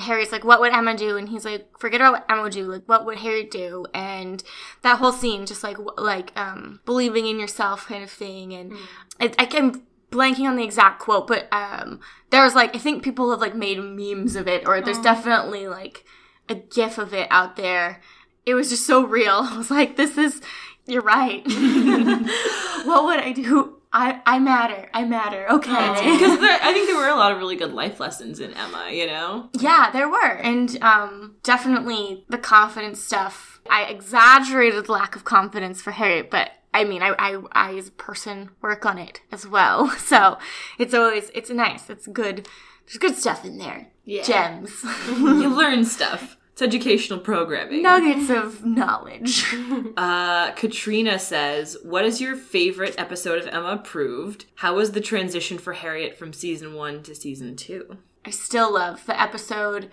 Harry's 0.00 0.32
like, 0.32 0.42
what 0.42 0.60
would 0.60 0.72
Emma 0.72 0.96
do? 0.96 1.16
And 1.18 1.28
he's 1.28 1.44
like, 1.44 1.68
forget 1.78 2.00
about 2.00 2.12
what 2.14 2.24
Emma 2.30 2.42
would 2.42 2.52
do. 2.52 2.64
Like, 2.64 2.82
what 2.86 3.04
would 3.04 3.18
Harry 3.18 3.44
do? 3.44 3.86
And 3.92 4.42
that 4.82 4.98
whole 4.98 5.12
scene, 5.12 5.44
just 5.44 5.62
like 5.62 5.76
like 5.98 6.32
um, 6.36 6.80
believing 6.86 7.26
in 7.26 7.38
yourself, 7.38 7.86
kind 7.86 8.02
of 8.02 8.10
thing. 8.10 8.54
And 8.54 8.72
I, 9.20 9.32
I 9.38 9.46
can 9.46 9.82
blanking 10.10 10.48
on 10.48 10.56
the 10.56 10.64
exact 10.64 11.00
quote, 11.00 11.26
but 11.26 11.46
um, 11.52 12.00
there 12.30 12.42
was 12.42 12.54
like 12.54 12.74
I 12.74 12.78
think 12.78 13.02
people 13.02 13.30
have 13.30 13.40
like 13.40 13.54
made 13.54 13.78
memes 13.78 14.34
of 14.34 14.48
it, 14.48 14.66
or 14.66 14.80
there's 14.80 14.98
definitely 14.98 15.68
like 15.68 16.04
a 16.48 16.54
gif 16.54 16.96
of 16.96 17.12
it 17.12 17.28
out 17.30 17.56
there. 17.56 18.00
It 18.46 18.54
was 18.54 18.70
just 18.70 18.86
so 18.86 19.04
real. 19.04 19.40
I 19.50 19.58
was 19.58 19.70
like, 19.70 19.96
this 19.96 20.16
is. 20.16 20.40
You're 20.86 21.00
right. 21.00 21.42
what 22.84 23.04
would 23.04 23.18
I 23.18 23.32
do? 23.34 23.80
I, 23.94 24.20
I 24.26 24.40
matter. 24.40 24.90
I 24.92 25.04
matter. 25.04 25.46
Okay. 25.48 25.70
Because 26.14 26.38
I 26.40 26.72
think 26.72 26.88
there 26.88 26.96
were 26.96 27.08
a 27.08 27.14
lot 27.14 27.30
of 27.30 27.38
really 27.38 27.54
good 27.54 27.72
life 27.72 28.00
lessons 28.00 28.40
in 28.40 28.52
Emma, 28.54 28.90
you 28.90 29.06
know? 29.06 29.50
Yeah, 29.52 29.90
there 29.92 30.08
were. 30.08 30.32
And 30.36 30.82
um, 30.82 31.36
definitely 31.44 32.24
the 32.28 32.38
confidence 32.38 33.00
stuff. 33.00 33.60
I 33.70 33.84
exaggerated 33.84 34.86
the 34.86 34.92
lack 34.92 35.14
of 35.14 35.24
confidence 35.24 35.80
for 35.80 35.92
Harry, 35.92 36.22
but 36.22 36.50
I 36.74 36.82
mean, 36.82 37.02
I, 37.02 37.14
I, 37.18 37.40
I 37.52 37.76
as 37.76 37.88
a 37.88 37.92
person 37.92 38.50
work 38.60 38.84
on 38.84 38.98
it 38.98 39.20
as 39.30 39.46
well. 39.46 39.88
So 39.98 40.38
it's 40.78 40.92
always, 40.92 41.30
it's 41.32 41.50
nice. 41.50 41.88
It's 41.88 42.08
good. 42.08 42.48
There's 42.86 42.98
good 42.98 43.16
stuff 43.16 43.44
in 43.44 43.58
there. 43.58 43.92
Yeah. 44.04 44.24
Gems. 44.24 44.84
You 45.08 45.48
learn 45.48 45.84
stuff. 45.84 46.36
It's 46.54 46.62
educational 46.62 47.18
programming. 47.18 47.82
Nuggets 47.82 48.30
of 48.30 48.64
knowledge. 48.64 49.44
Uh, 49.96 50.52
Katrina 50.52 51.18
says, 51.18 51.76
What 51.82 52.04
is 52.04 52.20
your 52.20 52.36
favorite 52.36 52.94
episode 52.96 53.40
of 53.40 53.48
Emma 53.48 53.70
Approved? 53.70 54.44
How 54.56 54.76
was 54.76 54.92
the 54.92 55.00
transition 55.00 55.58
for 55.58 55.72
Harriet 55.72 56.16
from 56.16 56.32
season 56.32 56.74
one 56.74 57.02
to 57.04 57.14
season 57.14 57.56
two? 57.56 57.98
I 58.24 58.30
still 58.30 58.72
love 58.72 59.04
the 59.06 59.20
episode 59.20 59.90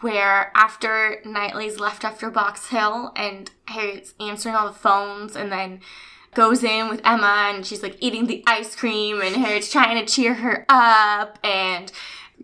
where 0.00 0.52
after 0.54 1.20
Knightley's 1.24 1.80
left 1.80 2.04
after 2.04 2.30
Box 2.30 2.68
Hill 2.68 3.12
and 3.16 3.50
Harriet's 3.66 4.14
answering 4.20 4.54
all 4.54 4.68
the 4.68 4.78
phones 4.78 5.34
and 5.34 5.50
then 5.50 5.80
goes 6.34 6.62
in 6.62 6.88
with 6.88 7.00
Emma 7.04 7.50
and 7.52 7.66
she's 7.66 7.82
like 7.82 7.96
eating 8.00 8.26
the 8.26 8.44
ice 8.46 8.76
cream 8.76 9.20
and 9.20 9.34
Harriet's 9.36 9.72
trying 9.72 9.98
to 10.04 10.12
cheer 10.12 10.34
her 10.34 10.66
up 10.68 11.38
and 11.42 11.90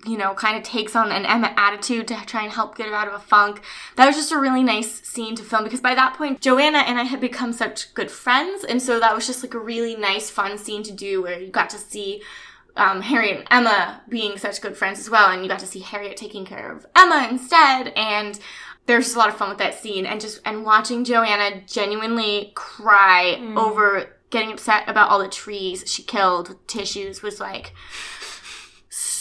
you 0.05 0.19
know, 0.19 0.35
kind 0.35 0.57
of 0.57 0.63
takes 0.63 0.97
on 0.97 1.13
an 1.13 1.25
Emma 1.25 1.53
attitude 1.57 2.09
to 2.09 2.17
try 2.27 2.43
and 2.43 2.53
help 2.53 2.77
get 2.77 2.89
her 2.89 2.95
out 2.95 3.09
of 3.09 3.15
a 3.15 3.19
funk. 3.19 3.63
That 3.97 4.07
was 4.07 4.17
just 4.17 4.33
a 4.33 4.39
really 4.39 4.63
nice 4.63 5.01
scene 5.03 5.37
to 5.37 5.43
film 5.43 5.65
because 5.65 5.81
by 5.81 5.95
that 5.95 6.15
point, 6.15 6.41
Joanna 6.41 6.79
and 6.79 6.99
I 6.99 7.05
had 7.05 7.21
become 7.21 7.53
such 7.53 7.93
good 7.95 8.11
friends. 8.11 8.65
And 8.65 8.83
so 8.83 8.99
that 9.01 9.15
was 9.15 9.27
just 9.27 9.43
like 9.43 9.55
a 9.55 9.59
really 9.59 9.97
nice, 9.97 10.31
fun 10.31 10.59
scene 10.59 10.83
to 10.85 10.93
do 10.93 11.23
where 11.23 11.39
you 11.39 11.49
got 11.49 11.71
to 11.71 11.79
see 11.79 12.23
um, 12.77 13.03
Harriet 13.03 13.39
and 13.39 13.47
Emma 13.51 14.03
being 14.09 14.39
such 14.39 14.61
good 14.61 14.77
friends 14.77 14.99
as 14.99 15.11
well. 15.11 15.31
And 15.31 15.43
you 15.43 15.49
got 15.49 15.61
to 15.61 15.67
see 15.67 15.81
Harriet 15.81 16.17
taking 16.17 16.45
care 16.45 16.73
of 16.73 16.87
Emma 16.97 17.29
instead. 17.31 17.93
And 17.97 18.39
there's 18.87 19.05
just 19.05 19.17
a 19.17 19.19
lot 19.19 19.29
of 19.29 19.37
fun 19.37 19.51
with 19.51 19.59
that 19.59 19.75
scene 19.75 20.07
and 20.07 20.21
just, 20.21 20.41
and 20.45 20.65
watching 20.65 21.05
Joanna 21.05 21.63
genuinely 21.67 22.51
cry 22.55 23.37
over 23.57 24.17
getting 24.31 24.51
upset 24.51 24.89
about 24.89 25.11
all 25.11 25.21
the 25.21 25.29
trees 25.29 25.85
she 25.87 26.03
killed 26.03 26.49
with 26.49 26.67
tissues 26.67 27.23
was 27.23 27.39
like, 27.39 27.73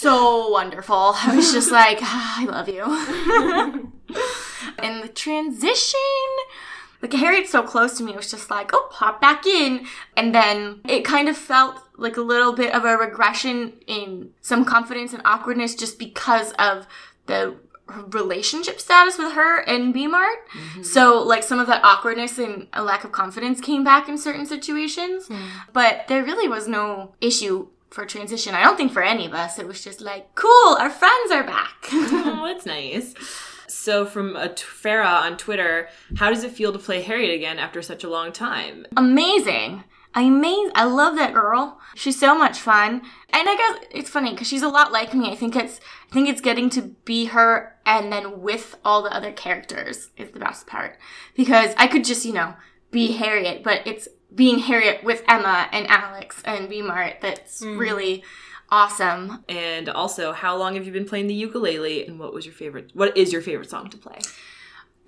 so 0.02 0.50
wonderful. 0.50 1.14
I 1.16 1.36
was 1.36 1.52
just 1.54 1.72
like, 1.82 2.00
ah, 2.02 2.42
I 2.42 2.46
love 2.46 2.68
you. 2.68 2.84
and 4.80 5.04
the 5.04 5.08
transition, 5.08 6.00
like 7.02 7.14
Harriet's 7.14 7.52
so 7.52 7.64
close 7.64 7.98
to 7.98 8.04
me, 8.04 8.14
it 8.14 8.18
was 8.18 8.32
just 8.32 8.50
like, 8.50 8.72
oh, 8.74 8.90
pop 8.92 9.22
back 9.22 9.46
in. 9.46 9.86
And 10.18 10.34
then 10.34 10.82
it 10.88 11.06
kind 11.06 11.30
of 11.30 11.38
felt 11.38 11.80
like 11.98 12.18
a 12.18 12.22
little 12.22 12.54
bit 12.54 12.74
of 12.74 12.84
a 12.84 12.98
regression 12.98 13.74
in 13.88 14.32
some 14.42 14.66
confidence 14.66 15.14
and 15.14 15.22
awkwardness 15.26 15.76
just 15.76 16.00
because 16.00 16.52
of 16.54 16.88
the 17.28 17.56
relationship 18.12 18.80
status 18.80 19.18
with 19.18 19.34
her 19.34 19.60
and 19.62 19.94
B 19.94 20.08
Mart. 20.08 20.40
So 20.82 21.22
like 21.22 21.44
some 21.44 21.60
of 21.60 21.68
that 21.68 21.84
awkwardness 21.84 22.38
and 22.40 22.68
a 22.74 22.84
lack 22.84 23.04
of 23.04 23.12
confidence 23.12 23.60
came 23.60 23.84
back 23.84 24.08
in 24.08 24.18
certain 24.18 24.46
situations. 24.46 25.30
But 25.74 26.08
there 26.08 26.24
really 26.24 26.48
was 26.48 26.68
no 26.68 27.16
issue 27.20 27.68
for 27.92 28.06
transition. 28.06 28.56
I 28.56 28.64
don't 28.64 28.78
think 28.78 28.92
for 28.92 29.04
any 29.04 29.26
of 29.26 29.34
us. 29.34 29.60
It 29.60 29.68
was 29.68 29.84
just 29.84 30.02
like, 30.02 30.34
cool, 30.36 30.78
our 30.80 30.90
friends 30.90 31.32
are 31.32 31.44
back. 31.44 31.90
Oh, 32.34 32.48
that's 32.48 32.66
nice. 32.66 33.14
So, 33.68 34.06
from 34.06 34.36
a 34.36 34.50
t- 34.50 34.64
Farah 34.64 35.22
on 35.22 35.38
Twitter, 35.38 35.90
how 36.18 36.30
does 36.30 36.44
it 36.44 36.52
feel 36.52 36.74
to 36.74 36.80
play 36.80 37.02
Harriet 37.02 37.34
again 37.36 37.60
after 37.60 37.82
such 37.82 38.04
a 38.04 38.10
long 38.10 38.32
time? 38.32 38.86
Amazing. 38.98 39.84
I 40.14 40.24
Amazing. 40.24 40.72
I 40.76 40.86
love 40.86 41.16
that 41.16 41.34
girl. 41.34 41.80
She's 41.96 42.20
so 42.20 42.38
much 42.38 42.60
fun. 42.60 43.02
And 43.30 43.48
I 43.48 43.56
guess 43.56 43.86
it's 43.92 44.10
funny 44.10 44.32
because 44.32 44.48
she's 44.48 44.62
a 44.62 44.70
lot 44.70 44.92
like 44.92 45.14
me. 45.14 45.32
I 45.32 45.36
think 45.36 45.56
it's 45.56 45.80
I 46.10 46.14
think 46.14 46.28
it's 46.28 46.42
getting 46.42 46.70
to 46.72 46.82
be 47.06 47.26
her 47.26 47.78
and 47.86 48.12
then 48.12 48.42
with 48.42 48.76
all 48.84 49.04
the 49.04 49.16
other 49.16 49.32
characters 49.32 50.10
is 50.18 50.32
the 50.32 50.40
best 50.40 50.68
part. 50.68 50.98
Because 51.36 51.74
I 51.78 51.88
could 51.88 52.04
just, 52.04 52.26
you 52.26 52.34
know, 52.34 52.56
be 52.92 53.14
Harriet, 53.14 53.64
but 53.64 53.82
it's 53.86 54.08
being 54.34 54.60
Harriet 54.60 55.04
with 55.04 55.24
Emma 55.28 55.67
and 55.72 55.88
Alex 55.88 56.41
and 56.46 56.70
B 56.70 56.82
Mart 56.82 57.17
that's 57.22 57.63
hmm. 57.63 57.78
really 57.78 58.24
awesome. 58.70 59.44
And 59.50 59.89
also, 59.89 60.32
how 60.32 60.56
long 60.56 60.76
have 60.76 60.86
you 60.86 60.91
been 60.91 61.06
playing 61.06 61.28
the 61.28 61.34
ukulele? 61.34 62.06
And 62.08 62.20
what 62.20 62.34
was 62.34 62.46
your 62.46 62.54
favorite? 62.54 62.91
What 62.94 63.15
is 63.17 63.34
your 63.34 63.41
favorite 63.41 63.70
song 63.70 63.89
to 63.89 63.98
play? 63.98 64.20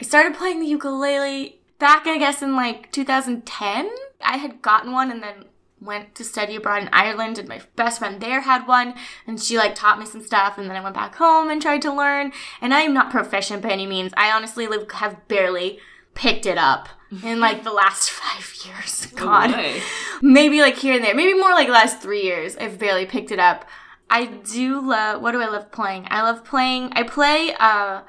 I 0.01 0.03
started 0.03 0.35
playing 0.35 0.59
the 0.59 0.67
ukulele 0.67 1.61
back, 1.79 2.05
I 2.05 2.17
guess, 2.17 2.41
in 2.41 2.55
like 2.55 2.91
2010. 2.91 3.89
I 4.21 4.37
had 4.37 4.61
gotten 4.61 4.91
one 4.91 5.11
and 5.11 5.23
then 5.23 5.45
went 5.79 6.15
to 6.15 6.23
study 6.23 6.55
abroad 6.55 6.81
in 6.81 6.89
Ireland, 6.93 7.37
and 7.37 7.47
my 7.47 7.61
best 7.75 7.99
friend 7.99 8.21
there 8.21 8.41
had 8.41 8.67
one, 8.67 8.95
and 9.27 9.41
she 9.41 9.57
like 9.57 9.75
taught 9.75 9.99
me 9.99 10.05
some 10.05 10.21
stuff. 10.21 10.57
And 10.57 10.69
then 10.69 10.77
I 10.77 10.83
went 10.83 10.95
back 10.95 11.15
home 11.15 11.49
and 11.49 11.61
tried 11.61 11.81
to 11.83 11.93
learn. 11.93 12.31
And 12.61 12.73
I 12.73 12.81
am 12.81 12.93
not 12.93 13.11
proficient 13.11 13.63
by 13.63 13.69
any 13.69 13.85
means. 13.85 14.13
I 14.15 14.31
honestly 14.31 14.67
have 14.93 15.27
barely 15.27 15.79
picked 16.13 16.45
it 16.45 16.57
up 16.57 16.89
in 17.23 17.39
like 17.39 17.63
the 17.63 17.71
last 17.71 18.09
five 18.21 18.53
years. 18.65 19.05
God, 19.15 19.53
maybe 20.21 20.61
like 20.61 20.75
here 20.77 20.95
and 20.95 21.03
there, 21.03 21.15
maybe 21.15 21.33
more 21.37 21.51
like 21.51 21.67
last 21.69 22.01
three 22.01 22.23
years. 22.23 22.55
I've 22.57 22.79
barely 22.79 23.05
picked 23.05 23.31
it 23.31 23.39
up. 23.39 23.65
I 24.09 24.25
do 24.25 24.81
love. 24.81 25.21
What 25.21 25.31
do 25.31 25.41
I 25.41 25.47
love 25.47 25.71
playing? 25.71 26.07
I 26.09 26.21
love 26.21 26.43
playing. 26.45 26.91
I 26.93 27.03
play. 27.03 27.53
uh 27.59 28.01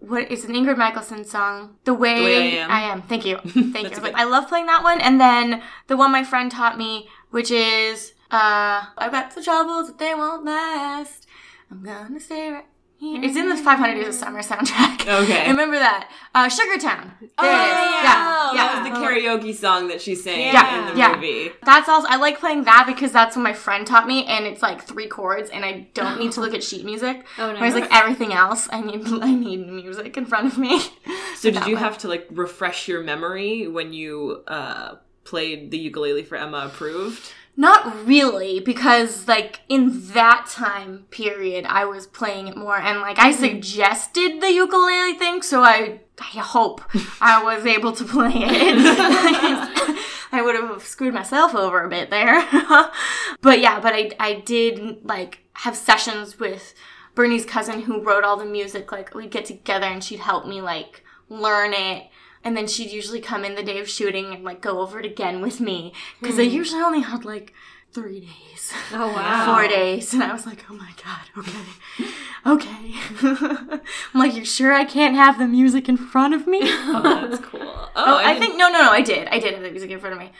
what 0.00 0.30
is 0.30 0.44
an 0.44 0.52
Ingrid 0.52 0.76
Michaelson 0.78 1.24
song? 1.24 1.76
The 1.84 1.92
way, 1.92 2.22
Way 2.22 2.60
I 2.60 2.82
Am. 2.82 3.02
Thank 3.02 3.24
you. 3.26 3.38
Thank 3.44 3.54
you. 3.54 3.78
I, 3.78 3.82
That's 3.82 3.90
was 3.90 3.98
a 3.98 4.02
like, 4.02 4.14
I 4.14 4.24
love 4.24 4.48
playing 4.48 4.66
that 4.66 4.84
one. 4.84 5.00
And 5.00 5.20
then 5.20 5.60
the 5.88 5.96
one 5.96 6.12
my 6.12 6.22
friend 6.22 6.52
taught 6.52 6.78
me, 6.78 7.08
which 7.30 7.50
is 7.50 8.12
uh 8.30 8.84
I've 8.96 9.12
got 9.12 9.32
some 9.32 9.42
troubles, 9.42 9.88
but 9.90 9.98
they 9.98 10.14
won't 10.14 10.44
last. 10.44 11.26
I'm 11.70 11.82
gonna 11.82 12.20
stay 12.20 12.52
right. 12.52 12.66
It's 13.00 13.36
in 13.36 13.48
the 13.48 13.56
500 13.56 13.94
Days 13.94 14.08
of 14.08 14.14
Summer 14.14 14.42
soundtrack. 14.42 15.06
Okay. 15.22 15.48
Remember 15.50 15.78
that. 15.78 16.10
Uh, 16.34 16.48
Sugar 16.48 16.78
Town. 16.80 17.12
Oh, 17.20 17.24
is. 17.24 17.30
Yeah. 17.38 18.52
That 18.54 18.82
was 18.82 18.92
the 18.92 19.06
karaoke 19.06 19.54
song 19.54 19.86
that 19.88 20.00
she 20.00 20.16
sang 20.16 20.40
Yeah, 20.40 20.80
in 20.80 20.92
the 20.94 20.98
yeah. 20.98 21.14
movie. 21.14 21.52
That's 21.62 21.88
also 21.88 22.08
I 22.08 22.16
like 22.16 22.40
playing 22.40 22.64
that 22.64 22.84
because 22.86 23.12
that's 23.12 23.36
what 23.36 23.42
my 23.42 23.52
friend 23.52 23.86
taught 23.86 24.06
me, 24.08 24.24
and 24.24 24.46
it's 24.46 24.62
like 24.62 24.82
three 24.82 25.06
chords, 25.06 25.48
and 25.50 25.64
I 25.64 25.86
don't 25.94 26.18
need 26.18 26.32
to 26.32 26.40
look 26.40 26.54
at 26.54 26.62
sheet 26.64 26.84
music. 26.84 27.24
Oh, 27.38 27.52
Whereas 27.52 27.74
like 27.74 27.88
everything 27.94 28.32
else, 28.32 28.68
I 28.72 28.80
need 28.80 29.06
I 29.22 29.32
need 29.32 29.68
music 29.68 30.16
in 30.16 30.26
front 30.26 30.46
of 30.52 30.58
me. 30.58 30.80
So 31.36 31.50
did 31.52 31.66
you 31.66 31.76
have 31.76 31.98
to 31.98 32.08
like 32.08 32.26
refresh 32.30 32.88
your 32.88 33.02
memory 33.02 33.68
when 33.68 33.92
you 33.92 34.42
uh, 34.48 34.96
played 35.24 35.70
the 35.70 35.78
ukulele 35.78 36.24
for 36.24 36.36
Emma 36.36 36.68
Approved? 36.72 37.32
Not 37.60 38.06
really, 38.06 38.60
because 38.60 39.26
like 39.26 39.62
in 39.68 40.12
that 40.12 40.46
time 40.48 41.06
period, 41.10 41.66
I 41.66 41.86
was 41.86 42.06
playing 42.06 42.46
it 42.46 42.56
more, 42.56 42.78
and 42.78 43.00
like 43.00 43.18
I 43.18 43.32
mm-hmm. 43.32 43.40
suggested 43.40 44.40
the 44.40 44.52
ukulele 44.52 45.14
thing, 45.14 45.42
so 45.42 45.64
I 45.64 46.02
I 46.20 46.38
hope 46.38 46.82
I 47.20 47.42
was 47.42 47.66
able 47.66 47.90
to 47.94 48.04
play 48.04 48.30
it. 48.32 48.76
I 50.30 50.40
would 50.40 50.54
have 50.54 50.84
screwed 50.84 51.14
myself 51.14 51.52
over 51.52 51.82
a 51.82 51.88
bit 51.88 52.10
there, 52.10 52.46
but 53.40 53.58
yeah, 53.58 53.80
but 53.80 53.92
I 53.92 54.12
I 54.20 54.34
did 54.34 55.04
like 55.04 55.40
have 55.54 55.74
sessions 55.74 56.38
with 56.38 56.74
Bernie's 57.16 57.44
cousin 57.44 57.82
who 57.82 58.04
wrote 58.04 58.22
all 58.22 58.36
the 58.36 58.44
music. 58.44 58.92
Like 58.92 59.16
we'd 59.16 59.32
get 59.32 59.46
together 59.46 59.86
and 59.86 60.04
she'd 60.04 60.20
help 60.20 60.46
me 60.46 60.60
like 60.60 61.02
learn 61.28 61.74
it. 61.74 62.06
And 62.48 62.56
then 62.56 62.66
she'd 62.66 62.90
usually 62.90 63.20
come 63.20 63.44
in 63.44 63.56
the 63.56 63.62
day 63.62 63.78
of 63.78 63.90
shooting 63.90 64.32
and 64.32 64.42
like 64.42 64.62
go 64.62 64.80
over 64.80 64.98
it 64.98 65.04
again 65.04 65.42
with 65.42 65.60
me 65.60 65.92
because 66.18 66.38
I 66.38 66.46
hmm. 66.46 66.54
usually 66.54 66.80
only 66.80 67.02
had 67.02 67.26
like 67.26 67.52
three 67.92 68.20
days, 68.20 68.72
Oh 68.90 69.08
wow. 69.14 69.44
four 69.44 69.68
days, 69.68 70.14
and 70.14 70.22
I 70.22 70.32
was 70.32 70.46
like, 70.46 70.64
oh 70.70 70.72
my 70.74 70.90
god, 71.04 71.26
okay, 71.36 71.58
okay. 72.46 72.94
I'm 74.14 74.18
like, 74.18 74.34
you 74.34 74.46
sure 74.46 74.72
I 74.72 74.86
can't 74.86 75.14
have 75.14 75.38
the 75.38 75.46
music 75.46 75.90
in 75.90 75.98
front 75.98 76.32
of 76.32 76.46
me? 76.46 76.60
Oh, 76.64 77.02
that's 77.02 77.44
cool. 77.44 77.60
Oh, 77.60 77.92
Oh, 77.94 78.16
I, 78.16 78.32
didn't- 78.32 78.40
think 78.40 78.56
no, 78.56 78.70
no, 78.70 78.80
no. 78.80 78.92
I 78.92 79.02
did. 79.02 79.28
I 79.28 79.38
did 79.40 79.52
have 79.52 79.62
the 79.62 79.70
music 79.70 79.90
in 79.90 80.00
front 80.00 80.14
of 80.14 80.18
me. 80.18 80.32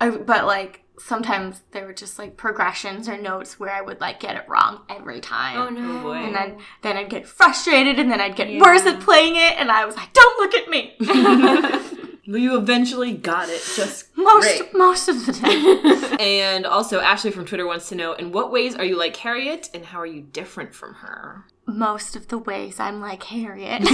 I, 0.00 0.08
but 0.08 0.46
like 0.46 0.82
sometimes 1.00 1.62
there 1.72 1.86
were 1.86 1.92
just 1.92 2.18
like 2.18 2.36
progressions 2.36 3.08
or 3.08 3.16
notes 3.16 3.58
where 3.58 3.70
I 3.70 3.80
would 3.80 4.00
like 4.00 4.20
get 4.20 4.36
it 4.36 4.48
wrong 4.48 4.82
every 4.88 5.20
time. 5.20 5.56
Oh 5.56 5.68
no. 5.68 5.98
Oh, 5.98 6.02
boy. 6.02 6.14
And 6.14 6.34
then 6.34 6.58
then 6.82 6.96
I'd 6.96 7.10
get 7.10 7.26
frustrated, 7.26 7.98
and 7.98 8.10
then 8.10 8.20
I'd 8.20 8.36
get 8.36 8.60
worse 8.60 8.86
at 8.86 9.00
playing 9.00 9.36
it, 9.36 9.58
and 9.58 9.70
I 9.70 9.84
was 9.84 9.96
like, 9.96 10.12
"Don't 10.12 10.38
look 10.38 10.54
at 10.54 10.68
me." 10.68 11.96
Well, 12.28 12.38
you 12.38 12.56
eventually 12.56 13.12
got 13.12 13.48
it. 13.48 13.60
Just 13.74 14.16
most 14.16 14.60
great. 14.60 14.72
most 14.72 15.08
of 15.08 15.26
the 15.26 15.32
time. 15.32 16.16
And 16.20 16.64
also, 16.64 17.00
Ashley 17.00 17.32
from 17.32 17.44
Twitter 17.44 17.66
wants 17.66 17.88
to 17.88 17.96
know: 17.96 18.12
In 18.12 18.30
what 18.30 18.52
ways 18.52 18.76
are 18.76 18.84
you 18.84 18.96
like 18.96 19.16
Harriet, 19.16 19.68
and 19.74 19.84
how 19.86 19.98
are 19.98 20.06
you 20.06 20.20
different 20.20 20.72
from 20.72 20.94
her? 20.94 21.46
most 21.66 22.16
of 22.16 22.28
the 22.28 22.38
ways 22.38 22.78
I'm 22.80 23.00
like 23.00 23.22
Harriet. 23.24 23.82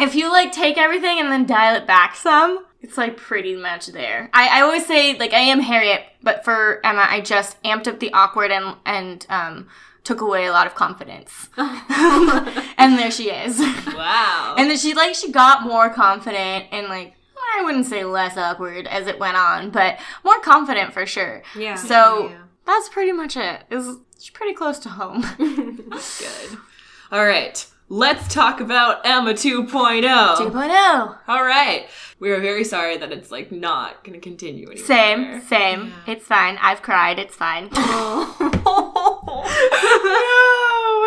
if 0.00 0.14
you 0.14 0.30
like 0.30 0.52
take 0.52 0.78
everything 0.78 1.18
and 1.18 1.30
then 1.30 1.46
dial 1.46 1.76
it 1.76 1.86
back 1.86 2.16
some, 2.16 2.64
it's 2.84 2.98
like 2.98 3.16
pretty 3.16 3.56
much 3.56 3.86
there. 3.88 4.28
I, 4.34 4.58
I 4.58 4.60
always 4.60 4.84
say 4.84 5.16
like 5.18 5.32
I 5.32 5.38
am 5.38 5.60
Harriet, 5.60 6.02
but 6.22 6.44
for 6.44 6.80
Emma, 6.84 7.06
I 7.08 7.20
just 7.22 7.60
amped 7.62 7.88
up 7.88 7.98
the 7.98 8.12
awkward 8.12 8.50
and 8.52 8.76
and 8.84 9.26
um 9.30 9.68
took 10.04 10.20
away 10.20 10.44
a 10.44 10.52
lot 10.52 10.66
of 10.66 10.74
confidence. 10.74 11.48
and 11.56 12.98
there 12.98 13.10
she 13.10 13.30
is. 13.30 13.58
Wow. 13.58 14.54
And 14.58 14.68
then 14.70 14.76
she 14.76 14.92
like 14.92 15.14
she 15.14 15.32
got 15.32 15.62
more 15.62 15.88
confident 15.88 16.66
and 16.72 16.88
like 16.88 17.14
I 17.56 17.62
wouldn't 17.64 17.86
say 17.86 18.04
less 18.04 18.36
awkward 18.36 18.86
as 18.86 19.06
it 19.06 19.18
went 19.18 19.36
on, 19.38 19.70
but 19.70 19.98
more 20.24 20.40
confident 20.40 20.92
for 20.92 21.06
sure. 21.06 21.42
Yeah. 21.56 21.76
So 21.76 22.28
Yeah. 22.28 22.42
that's 22.66 22.88
pretty 22.90 23.12
much 23.12 23.36
it. 23.36 23.62
It's 23.70 24.28
pretty 24.30 24.52
close 24.54 24.78
to 24.80 24.88
home. 24.90 25.22
good. 25.38 26.58
All 27.12 27.24
right. 27.24 27.64
Let's 27.90 28.32
talk 28.32 28.60
about 28.60 29.02
Emma 29.04 29.34
2.0. 29.34 29.66
2.0. 29.66 31.18
All 31.28 31.44
right. 31.44 31.86
We 32.18 32.30
are 32.30 32.40
very 32.40 32.64
sorry 32.64 32.96
that 32.96 33.12
it's 33.12 33.30
like 33.30 33.52
not 33.52 34.02
going 34.02 34.14
to 34.14 34.20
continue 34.20 34.70
anymore. 34.70 34.86
Same, 34.86 35.42
same. 35.42 35.92
It's 36.06 36.24
fine. 36.24 36.56
I've 36.62 36.80
cried. 36.80 37.18
It's 37.18 37.36
fine. 37.36 37.68
oh 37.74 39.44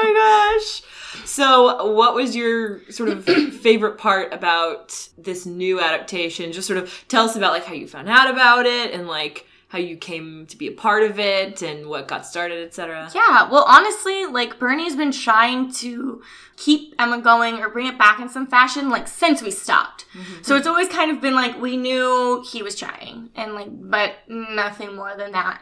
my 0.04 0.58
gosh. 0.62 0.84
So, 1.26 1.92
what 1.94 2.14
was 2.14 2.36
your 2.36 2.82
sort 2.92 3.10
of 3.10 3.26
favorite 3.26 3.98
part 3.98 4.32
about 4.32 5.10
this 5.18 5.48
new 5.48 5.82
adaptation? 5.82 6.52
Just 6.52 6.68
sort 6.68 6.78
of 6.78 7.06
tell 7.08 7.26
us 7.26 7.36
about 7.36 7.54
like 7.54 7.66
how 7.66 7.74
you 7.74 7.88
found 7.88 8.08
out 8.08 8.30
about 8.30 8.68
it 8.68 8.94
and 8.94 9.08
like 9.08 9.47
how 9.70 9.78
you 9.78 9.98
came 9.98 10.46
to 10.48 10.58
be 10.58 10.68
a 10.68 10.72
part 10.72 11.04
of 11.04 11.20
it 11.20 11.62
and 11.62 11.88
what 11.88 12.08
got 12.08 12.26
started, 12.26 12.66
etc. 12.66 13.10
yeah, 13.14 13.50
well, 13.50 13.66
honestly, 13.68 14.26
like 14.26 14.60
Bernie's 14.60 14.96
been 14.96 15.12
trying 15.12 15.72
to 15.74 16.22
keep 16.56 16.96
Emma 16.98 17.20
going 17.20 17.60
or 17.60 17.70
bring 17.70 17.86
it 17.86 17.98
back 17.98 18.20
in 18.20 18.30
some 18.30 18.48
fashion 18.48 18.90
like 18.90 19.08
since 19.08 19.42
we 19.42 19.52
stopped. 19.52 20.06
Mm-hmm. 20.14 20.44
So 20.44 20.56
it's 20.56 20.68
always 20.68 20.88
kind 20.88 21.12
of 21.12 21.22
been 21.22 21.36
like 21.36 21.60
we 21.60 21.76
knew 21.76 22.44
he 22.50 22.64
was 22.64 22.76
trying 22.76 23.30
and 23.36 23.54
like 23.54 23.68
but 23.70 24.16
nothing 24.28 24.96
more 24.96 25.16
than 25.18 25.34
that. 25.34 25.62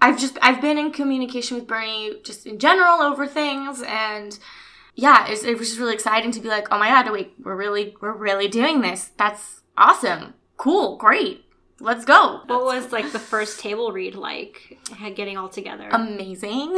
I've 0.00 0.18
just 0.18 0.36
I've 0.42 0.60
been 0.60 0.76
in 0.76 0.90
communication 0.90 1.56
with 1.56 1.66
Bernie 1.68 2.20
just 2.24 2.46
in 2.46 2.58
general 2.58 3.00
over 3.00 3.26
things 3.26 3.82
and 3.86 4.38
yeah, 4.96 5.26
it's, 5.28 5.44
it 5.44 5.58
was 5.58 5.68
just 5.68 5.80
really 5.80 5.94
exciting 5.94 6.30
to 6.32 6.40
be 6.40 6.48
like, 6.48 6.68
oh 6.70 6.78
my 6.78 6.88
god, 6.88 7.10
wait, 7.10 7.34
we're 7.42 7.56
really 7.56 7.96
we're 8.00 8.12
really 8.12 8.48
doing 8.48 8.80
this. 8.80 9.12
That's 9.16 9.62
awesome, 9.76 10.34
cool, 10.56 10.96
great, 10.96 11.43
let's 11.84 12.04
go. 12.04 12.40
What 12.46 12.64
was 12.64 12.92
like 12.92 13.12
the 13.12 13.18
first 13.18 13.60
table 13.60 13.92
read 13.92 14.14
like? 14.14 14.78
Getting 15.14 15.36
all 15.36 15.48
together. 15.48 15.88
amazing. 15.92 16.72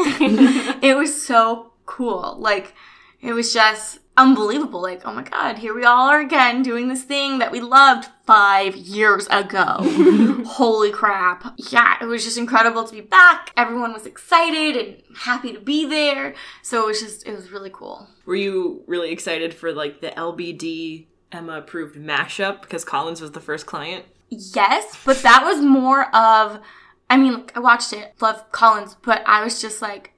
it 0.83 0.97
was 0.97 1.23
so 1.25 1.73
cool. 1.87 2.37
Like, 2.39 2.75
it 3.21 3.33
was 3.33 3.55
just 3.55 4.01
unbelievable. 4.17 4.83
Like, 4.83 5.03
oh 5.05 5.13
my 5.13 5.23
god, 5.23 5.59
here 5.59 5.75
we 5.75 5.85
all 5.85 6.09
are 6.09 6.21
again 6.21 6.63
doing 6.63 6.89
this 6.89 7.05
thing 7.05 7.39
that 7.39 7.53
we 7.53 7.61
loved 7.61 8.09
five 8.27 8.75
years 8.77 9.27
ago. 9.29 9.79
Holy 10.47 10.91
crap. 10.91 11.55
Yeah, 11.71 11.97
it 12.01 12.07
was 12.07 12.25
just 12.25 12.39
incredible 12.39 12.85
to 12.85 12.93
be 12.93 13.01
back. 13.01 13.53
Everyone 13.57 13.93
was 13.93 14.07
excited 14.07 14.77
and 14.77 15.03
happy 15.17 15.53
to 15.53 15.61
be 15.61 15.87
there. 15.87 16.35
So 16.63 16.85
it 16.85 16.87
was 16.87 17.01
just, 17.01 17.27
it 17.27 17.35
was 17.35 17.51
really 17.51 17.71
cool. 17.73 18.09
Were 18.25 18.37
you 18.37 18.83
really 18.87 19.11
excited 19.11 19.55
for 19.55 19.73
like 19.73 20.01
the 20.01 20.11
LBD 20.11 21.07
Emma 21.33 21.59
approved 21.59 21.97
mashup 21.97 22.63
because 22.63 22.85
Collins 22.85 23.21
was 23.21 23.33
the 23.33 23.41
first 23.41 23.67
client? 23.67 24.05
Yes, 24.29 24.99
but 25.05 25.23
that 25.23 25.43
was 25.45 25.61
more 25.61 26.15
of, 26.15 26.61
I 27.09 27.17
mean, 27.17 27.35
like, 27.35 27.57
I 27.57 27.61
watched 27.61 27.93
it, 27.93 28.15
love 28.21 28.51
Collins, 28.53 28.97
but 29.03 29.23
I 29.27 29.45
was 29.45 29.61
just 29.61 29.81
like, 29.81 30.16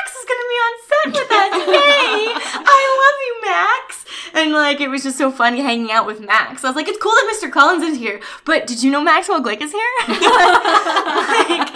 Max 0.00 0.16
is 0.16 0.24
gonna 0.24 0.48
be 0.48 0.58
on 0.66 0.74
set 0.88 1.06
with 1.20 1.30
us. 1.30 1.52
Yay! 1.68 2.32
I 2.64 2.80
love 3.02 3.18
you, 3.26 3.34
Max. 3.50 4.04
And 4.32 4.52
like, 4.52 4.80
it 4.80 4.88
was 4.88 5.02
just 5.02 5.18
so 5.18 5.30
funny 5.30 5.60
hanging 5.60 5.90
out 5.90 6.06
with 6.06 6.20
Max. 6.20 6.64
I 6.64 6.68
was 6.68 6.76
like, 6.76 6.88
it's 6.88 6.98
cool 6.98 7.12
that 7.12 7.36
Mr. 7.36 7.50
Collins 7.50 7.82
is 7.82 7.98
here, 7.98 8.20
but 8.44 8.66
did 8.66 8.82
you 8.82 8.90
know 8.90 9.02
Maxwell 9.02 9.42
Glick 9.42 9.60
is 9.60 9.72
here? 9.72 9.90
like, 10.08 11.70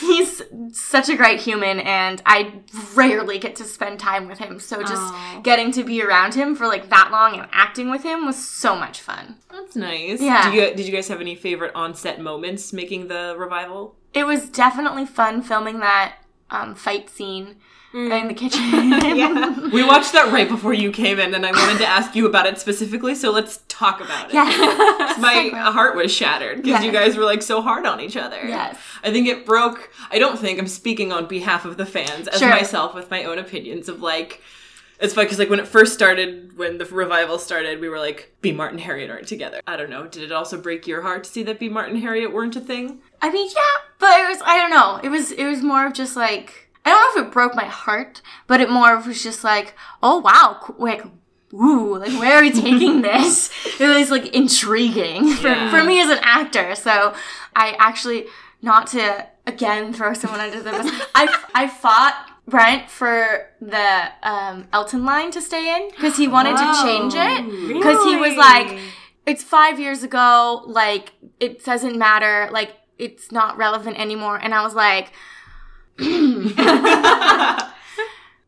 he's 0.00 0.42
such 0.72 1.08
a 1.08 1.16
great 1.16 1.40
human, 1.40 1.80
and 1.80 2.22
I 2.24 2.60
rarely 2.94 3.38
get 3.38 3.56
to 3.56 3.64
spend 3.64 3.98
time 3.98 4.28
with 4.28 4.38
him. 4.38 4.60
So 4.60 4.80
just 4.80 4.94
Aw. 4.94 5.40
getting 5.42 5.72
to 5.72 5.84
be 5.84 6.02
around 6.02 6.34
him 6.34 6.54
for 6.54 6.66
like 6.66 6.88
that 6.88 7.10
long 7.10 7.38
and 7.38 7.48
acting 7.52 7.90
with 7.90 8.02
him 8.02 8.24
was 8.26 8.42
so 8.42 8.76
much 8.76 9.00
fun. 9.00 9.36
That's 9.50 9.76
nice. 9.76 10.20
Yeah. 10.20 10.50
Did 10.50 10.54
you, 10.54 10.76
did 10.76 10.86
you 10.86 10.92
guys 10.92 11.08
have 11.08 11.20
any 11.20 11.34
favorite 11.34 11.72
on 11.74 11.94
set 11.94 12.20
moments 12.20 12.72
making 12.72 13.08
the 13.08 13.34
revival? 13.36 13.96
It 14.14 14.24
was 14.24 14.48
definitely 14.48 15.04
fun 15.04 15.42
filming 15.42 15.80
that 15.80 16.16
um, 16.50 16.74
fight 16.74 17.10
scene 17.10 17.56
in 17.94 18.28
the 18.28 18.34
kitchen. 18.34 18.60
We 19.72 19.84
watched 19.84 20.12
that 20.12 20.32
right 20.32 20.48
before 20.48 20.72
you 20.72 20.90
came 20.90 21.18
in, 21.18 21.34
and 21.34 21.44
I 21.44 21.50
wanted 21.52 21.78
to 21.78 21.86
ask 21.86 22.14
you 22.16 22.26
about 22.26 22.46
it 22.46 22.58
specifically, 22.58 23.14
so 23.14 23.30
let's 23.30 23.60
talk 23.68 24.00
about 24.00 24.28
it. 24.30 24.34
yes. 24.34 25.18
My 25.20 25.48
heart 25.70 25.94
was 25.96 26.12
shattered 26.12 26.62
because 26.62 26.82
you 26.84 26.90
guys 26.92 27.16
were 27.16 27.24
like 27.24 27.42
so 27.42 27.60
hard 27.60 27.86
on 27.86 28.00
each 28.00 28.16
other. 28.16 28.40
Yes. 28.46 28.78
I 29.02 29.10
think 29.10 29.26
it 29.28 29.44
broke. 29.44 29.90
I 30.10 30.18
don't 30.18 30.38
think 30.38 30.58
I'm 30.58 30.68
speaking 30.68 31.12
on 31.12 31.26
behalf 31.26 31.64
of 31.64 31.76
the 31.76 31.86
fans 31.86 32.28
as 32.28 32.38
Sure. 32.40 32.48
myself 32.50 32.94
with 32.94 33.10
my 33.10 33.24
own 33.24 33.38
opinions 33.38 33.88
of 33.88 34.00
like. 34.02 34.42
It's 35.00 35.14
funny 35.14 35.26
because 35.26 35.38
like 35.38 35.50
when 35.50 35.60
it 35.60 35.68
first 35.68 35.94
started, 35.94 36.56
when 36.58 36.78
the 36.78 36.84
revival 36.86 37.38
started, 37.38 37.80
we 37.80 37.88
were 37.88 38.00
like, 38.00 38.34
B. 38.40 38.50
Martin 38.50 38.78
and 38.78 38.84
Harriet 38.84 39.10
aren't 39.10 39.28
together. 39.28 39.60
I 39.66 39.76
don't 39.76 39.90
know. 39.90 40.08
Did 40.08 40.24
it 40.24 40.32
also 40.32 40.60
break 40.60 40.88
your 40.88 41.02
heart 41.02 41.22
to 41.24 41.30
see 41.30 41.44
that 41.44 41.60
B. 41.60 41.68
Martin 41.68 41.94
and 41.94 42.02
Harriet 42.02 42.32
weren't 42.32 42.56
a 42.56 42.60
thing? 42.60 42.98
I 43.22 43.30
mean, 43.30 43.48
yeah, 43.54 43.60
but 43.98 44.20
it 44.20 44.28
was. 44.28 44.40
I 44.44 44.56
don't 44.58 44.70
know. 44.70 45.00
It 45.02 45.08
was. 45.10 45.32
It 45.32 45.44
was 45.46 45.62
more 45.62 45.86
of 45.86 45.92
just 45.92 46.16
like. 46.16 46.70
I 46.84 46.90
don't 46.90 47.16
know 47.16 47.22
if 47.22 47.28
it 47.28 47.32
broke 47.32 47.54
my 47.54 47.66
heart, 47.66 48.22
but 48.46 48.60
it 48.60 48.70
more 48.70 48.96
was 48.98 49.22
just 49.22 49.44
like, 49.44 49.74
oh 50.02 50.18
wow, 50.20 50.74
like. 50.78 51.02
Ooh, 51.54 51.96
like 51.96 52.12
where 52.20 52.34
are 52.38 52.42
we 52.42 52.52
taking 52.52 53.00
this? 53.10 53.50
It 53.80 53.86
was 53.86 54.10
like 54.10 54.34
intriguing 54.34 55.32
for, 55.32 55.48
Yeah. 55.48 55.70
for 55.70 55.82
me 55.82 55.98
as 56.02 56.10
an 56.10 56.18
actor. 56.22 56.74
So 56.74 57.14
I 57.56 57.74
actually, 57.78 58.26
not 58.60 58.86
to 58.88 59.26
again 59.46 59.94
throw 59.94 60.12
someone 60.12 60.40
under 60.40 60.62
the 60.62 60.70
bus, 60.70 60.90
I, 61.14 61.34
I 61.54 61.66
fought 61.68 62.30
Brent 62.46 62.90
for 62.90 63.48
the 63.62 64.10
um, 64.22 64.68
Elton 64.74 65.06
line 65.06 65.30
to 65.30 65.40
stay 65.40 65.74
in 65.74 65.88
because 65.90 66.18
he 66.18 66.28
wanted 66.28 66.58
to 66.58 66.82
change 66.82 67.14
it 67.16 67.68
because 67.72 68.04
he 68.04 68.16
was 68.16 68.36
like, 68.36 68.78
it's 69.24 69.42
five 69.42 69.80
years 69.80 70.02
ago, 70.02 70.62
like 70.66 71.12
it 71.40 71.64
doesn't 71.64 71.96
matter, 71.96 72.50
like 72.52 72.74
it's 72.98 73.32
not 73.32 73.56
relevant 73.56 73.98
anymore. 73.98 74.36
And 74.36 74.54
I 74.54 74.62
was 74.62 74.74
like, 74.74 75.12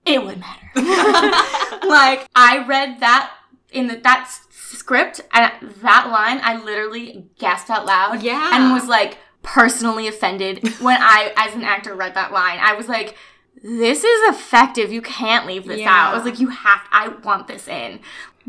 it 0.07 0.25
would 0.25 0.39
matter. 0.39 0.71
like 1.89 2.29
I 2.35 2.65
read 2.67 3.01
that 3.01 3.33
in 3.73 3.87
the 3.87 3.97
that 3.97 4.23
s- 4.23 4.47
script 4.51 5.21
and 5.33 5.53
that 5.83 6.09
line, 6.11 6.41
I 6.43 6.63
literally 6.63 7.27
gasped 7.39 7.71
out 7.71 7.87
loud. 7.87 8.23
Yeah. 8.23 8.51
and 8.55 8.73
was 8.73 8.87
like 8.89 9.19
personally 9.43 10.09
offended 10.09 10.67
when 10.81 10.99
I, 11.01 11.33
as 11.37 11.55
an 11.55 11.63
actor, 11.65 11.95
read 11.95 12.15
that 12.15 12.33
line. 12.33 12.59
I 12.61 12.75
was 12.75 12.89
like. 12.89 13.17
This 13.63 14.05
is 14.05 14.35
effective. 14.35 14.91
You 14.91 15.03
can't 15.03 15.47
leave 15.47 15.67
this 15.67 15.81
Yeah. 15.81 15.91
out. 15.91 16.13
I 16.13 16.15
was 16.17 16.25
like, 16.25 16.41
you 16.41 16.49
have. 16.49 16.81
I 16.91 17.09
want 17.09 17.47
this 17.47 17.69
in. 17.69 18.01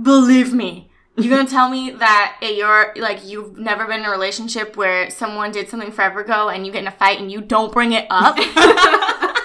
Believe 0.01 0.53
me. 0.53 0.89
You're 1.17 1.35
gonna 1.35 1.49
tell 1.49 1.69
me 1.69 1.91
that 1.91 2.37
you're 2.41 2.93
like 2.95 3.25
you've 3.25 3.57
never 3.57 3.85
been 3.85 3.99
in 3.99 4.05
a 4.05 4.11
relationship 4.11 4.77
where 4.77 5.09
someone 5.09 5.51
did 5.51 5.69
something 5.69 5.91
forever 5.91 6.21
ago 6.21 6.49
and 6.49 6.65
you 6.65 6.71
get 6.71 6.81
in 6.81 6.87
a 6.87 6.91
fight 6.91 7.19
and 7.19 7.31
you 7.31 7.41
don't 7.41 7.71
bring 7.71 7.91
it 7.91 8.07
up? 8.09 8.37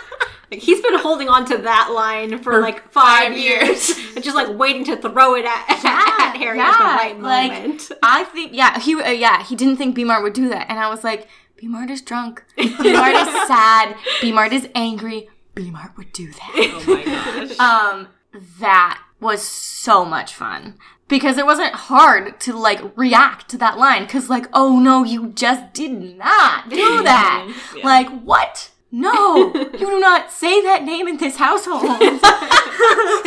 Like, 0.51 0.61
he's 0.61 0.81
been 0.81 0.99
holding 0.99 1.29
on 1.29 1.45
to 1.47 1.59
that 1.59 1.91
line 1.93 2.39
for, 2.39 2.61
like 2.61 2.93
five, 2.93 3.29
five 3.29 3.37
years, 3.37 3.91
and 4.15 4.23
just 4.23 4.37
like 4.37 4.57
waiting 4.57 4.85
to 4.85 4.97
throw 4.97 5.35
it 5.35 5.45
at, 5.45 5.65
at 5.69 6.37
Harry 6.37 6.61
at 6.61 6.79
the 6.79 6.85
right 6.85 7.21
like, 7.21 7.53
moment. 7.53 7.91
I 8.03 8.25
think, 8.25 8.53
yeah, 8.55 8.79
he, 8.79 8.95
uh, 8.95 9.11
yeah, 9.11 9.43
he 9.43 9.57
didn't 9.57 9.77
think 9.77 9.97
B-Mart 9.97 10.23
would 10.23 10.35
do 10.35 10.49
that, 10.51 10.71
and 10.71 10.79
I 10.79 10.89
was 10.89 11.03
like, 11.03 11.27
B-Mart 11.57 11.91
is 11.91 12.01
drunk, 12.01 12.45
B-Mart 12.57 13.15
is 13.15 13.49
sad, 13.49 13.97
B-Mart 14.21 14.53
is 14.53 14.69
angry, 14.75 15.29
B-Mart 15.55 15.97
would 15.97 16.13
do 16.13 16.31
that. 16.31 16.53
Oh 16.55 16.95
my 16.95 17.05
gosh. 17.05 17.59
Um, 17.59 18.09
that 18.61 19.03
was 19.19 19.43
so 19.43 20.05
much 20.05 20.35
fun 20.35 20.79
because 21.09 21.39
it 21.39 21.47
wasn't 21.47 21.73
hard 21.75 22.39
to 22.41 22.53
like 22.57 22.81
react 22.97 23.49
to 23.51 23.59
that 23.59 23.79
line 23.79 24.05
because 24.05 24.29
like, 24.29 24.47
oh 24.53 24.79
no, 24.79 25.05
you 25.05 25.29
just 25.31 25.73
did 25.73 25.93
not 26.17 26.69
do 26.69 26.77
that. 27.03 27.53
Yeah. 27.77 27.85
Like 27.85 28.09
what? 28.23 28.71
No, 28.93 29.53
you 29.55 29.71
do 29.79 30.01
not 30.01 30.31
say 30.33 30.63
that 30.63 30.85
name 30.85 31.09
in 31.09 31.17
this 31.19 31.37
household. 31.37 31.83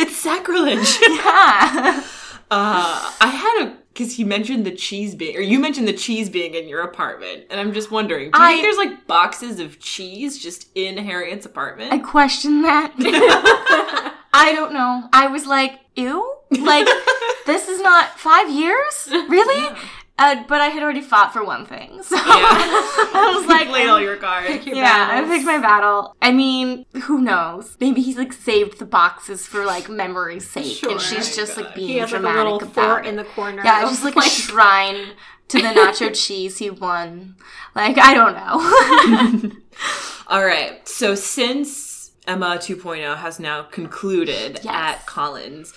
it's 0.00 0.16
sacrilege. 0.16 0.98
yeah. 1.02 2.04
Uh, 2.50 3.12
I 3.20 3.26
had 3.28 3.66
a 3.66 3.76
because 3.92 4.16
he 4.16 4.24
mentioned 4.24 4.64
the 4.64 4.70
cheese 4.70 5.14
being, 5.14 5.36
or 5.36 5.40
you 5.40 5.58
mentioned 5.58 5.86
the 5.86 5.92
cheese 5.92 6.30
being 6.30 6.54
in 6.54 6.68
your 6.68 6.80
apartment, 6.80 7.44
and 7.50 7.60
I'm 7.60 7.72
just 7.72 7.90
wondering, 7.90 8.30
do 8.30 8.38
you 8.38 8.44
I- 8.44 8.52
think 8.52 8.62
there's 8.62 8.76
like 8.76 9.06
boxes 9.06 9.60
of 9.60 9.78
cheese 9.78 10.38
just 10.42 10.68
in 10.74 10.96
Harriet's 10.96 11.44
apartment? 11.44 11.92
I 11.92 11.98
question 11.98 12.62
that. 12.62 12.92
I 14.32 14.52
don't 14.54 14.72
know. 14.72 15.08
I 15.12 15.26
was 15.26 15.46
like, 15.46 15.80
ew? 15.96 16.36
Like, 16.50 16.86
this 17.52 17.68
is 17.68 17.80
not 17.80 18.18
five 18.18 18.50
years? 18.50 19.08
Really? 19.28 19.76
Uh, 20.22 20.44
but 20.48 20.60
I 20.60 20.66
had 20.66 20.82
already 20.82 21.00
fought 21.00 21.32
for 21.32 21.42
one 21.42 21.64
thing. 21.64 22.02
So 22.10 22.14
yeah. 22.16 22.22
I 22.26 23.32
was 23.34 23.46
like, 23.48 23.68
Play 23.68 23.86
all 23.88 24.00
your 24.00 24.16
cards. 24.16 24.66
yeah, 24.66 25.08
I 25.12 25.22
picked 25.26 25.46
my 25.46 25.58
battle. 25.58 26.14
I 26.20 26.30
mean, 26.32 26.84
who 27.04 27.22
knows? 27.22 27.76
Maybe 27.80 28.02
he's 28.02 28.18
like 28.18 28.32
saved 28.34 28.78
the 28.78 28.84
boxes 28.84 29.46
for 29.46 29.64
like 29.64 29.88
memory's 29.88 30.46
sake, 30.48 30.82
and 30.82 31.00
she's 31.00 31.34
just 31.34 31.56
like 31.56 31.74
being 31.74 31.88
He 31.88 31.96
has 31.98 32.12
like 32.12 32.20
a 32.20 32.22
dramatic 32.22 32.52
little 32.52 32.68
about 32.68 32.74
fort 32.74 33.06
it. 33.06 33.08
in 33.08 33.16
the 33.16 33.24
corner. 33.24 33.62
yeah, 33.64 33.84
of, 33.84 33.88
just 33.90 34.04
like, 34.04 34.16
a 34.16 34.22
shrine 34.22 35.12
to 35.48 35.56
the 35.62 35.68
nacho 35.68 36.14
cheese 36.14 36.58
he 36.58 36.68
won. 36.70 37.36
Like 37.74 37.96
I 37.98 38.12
don't 38.14 38.34
know. 38.34 39.52
All 40.28 40.44
right. 40.44 40.86
So 40.88 41.14
since 41.14 42.10
Emma 42.26 42.58
2.0 42.58 43.16
has 43.16 43.40
now 43.40 43.62
concluded 43.62 44.60
Yes. 44.62 44.66
at 44.66 45.06
Collins, 45.06 45.72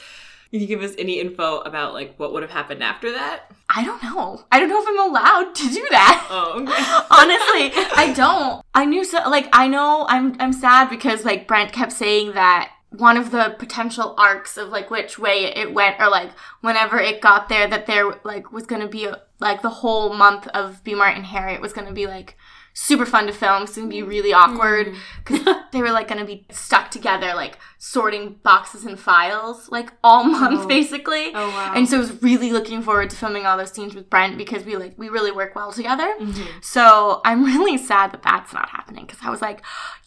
can 0.53 0.61
you 0.61 0.67
give 0.67 0.83
us 0.83 0.93
any 0.99 1.19
info 1.19 1.61
about 1.61 1.95
like 1.95 2.13
what 2.17 2.31
would 2.31 2.43
have 2.43 2.51
happened 2.51 2.83
after 2.83 3.11
that? 3.11 3.51
I 3.75 3.83
don't 3.83 4.03
know. 4.03 4.43
I 4.51 4.59
don't 4.59 4.69
know 4.69 4.79
if 4.79 4.87
I'm 4.87 5.09
allowed 5.09 5.55
to 5.55 5.67
do 5.67 5.87
that. 5.89 6.27
Oh, 6.29 6.61
okay. 6.61 6.65
Honestly, 7.09 7.97
I 7.97 8.13
don't. 8.15 8.63
I 8.75 8.85
knew 8.85 9.03
so 9.03 9.27
like 9.27 9.49
I 9.51 9.67
know 9.67 10.05
I'm 10.07 10.39
I'm 10.39 10.53
sad 10.53 10.91
because 10.91 11.25
like 11.25 11.47
Brent 11.47 11.73
kept 11.73 11.91
saying 11.91 12.33
that 12.33 12.71
one 12.91 13.17
of 13.17 13.31
the 13.31 13.55
potential 13.57 14.13
arcs 14.15 14.55
of 14.55 14.69
like 14.69 14.91
which 14.91 15.17
way 15.17 15.45
it 15.45 15.73
went 15.73 15.99
or 15.99 16.07
like 16.07 16.29
whenever 16.61 16.99
it 16.99 17.19
got 17.19 17.49
there 17.49 17.67
that 17.67 17.87
there 17.87 18.19
like 18.23 18.51
was 18.51 18.67
going 18.67 18.81
to 18.83 18.87
be 18.87 19.09
like 19.39 19.63
the 19.63 19.69
whole 19.69 20.13
month 20.13 20.45
of 20.49 20.83
B 20.83 20.93
Mart 20.93 21.15
and 21.15 21.25
Harriet 21.25 21.61
was 21.61 21.73
going 21.73 21.87
to 21.87 21.93
be 21.93 22.05
like 22.05 22.37
super 22.73 23.05
fun 23.05 23.27
to 23.27 23.33
film. 23.33 23.63
It's 23.63 23.75
to 23.75 23.87
be 23.87 24.01
really 24.01 24.31
mm-hmm. 24.31 24.53
awkward 24.53 24.87
mm-hmm. 24.87 24.97
because 25.23 25.55
they 25.71 25.81
were 25.81 25.91
like 25.91 26.07
going 26.07 26.19
to 26.19 26.25
be 26.25 26.45
stuck 26.51 26.91
together 26.91 27.33
like 27.35 27.57
sorting 27.77 28.39
boxes 28.43 28.85
and 28.85 28.99
files 28.99 29.69
like 29.69 29.91
all 30.03 30.23
month 30.39 30.61
oh. 30.61 30.67
basically. 30.67 31.27
Oh, 31.33 31.49
wow. 31.49 31.73
And 31.75 31.87
so 31.87 31.97
I 31.97 31.99
was 31.99 32.21
really 32.23 32.51
looking 32.51 32.81
forward 32.81 33.09
to 33.11 33.15
filming 33.15 33.45
all 33.45 33.57
those 33.57 33.71
scenes 33.71 33.93
with 33.93 34.09
Brent 34.09 34.37
because 34.37 34.65
we 34.65 34.75
like 34.75 34.97
we 34.97 35.09
really 35.09 35.31
work 35.31 35.55
well 35.55 35.71
together. 35.71 36.15
Mm-hmm. 36.19 36.59
So 36.61 37.21
I'm 37.23 37.43
really 37.45 37.77
sad 37.77 38.11
that 38.11 38.23
that's 38.23 38.53
not 38.53 38.69
happening 38.69 39.05
because 39.05 39.19
I 39.23 39.29
was 39.29 39.41
like, 39.41 39.63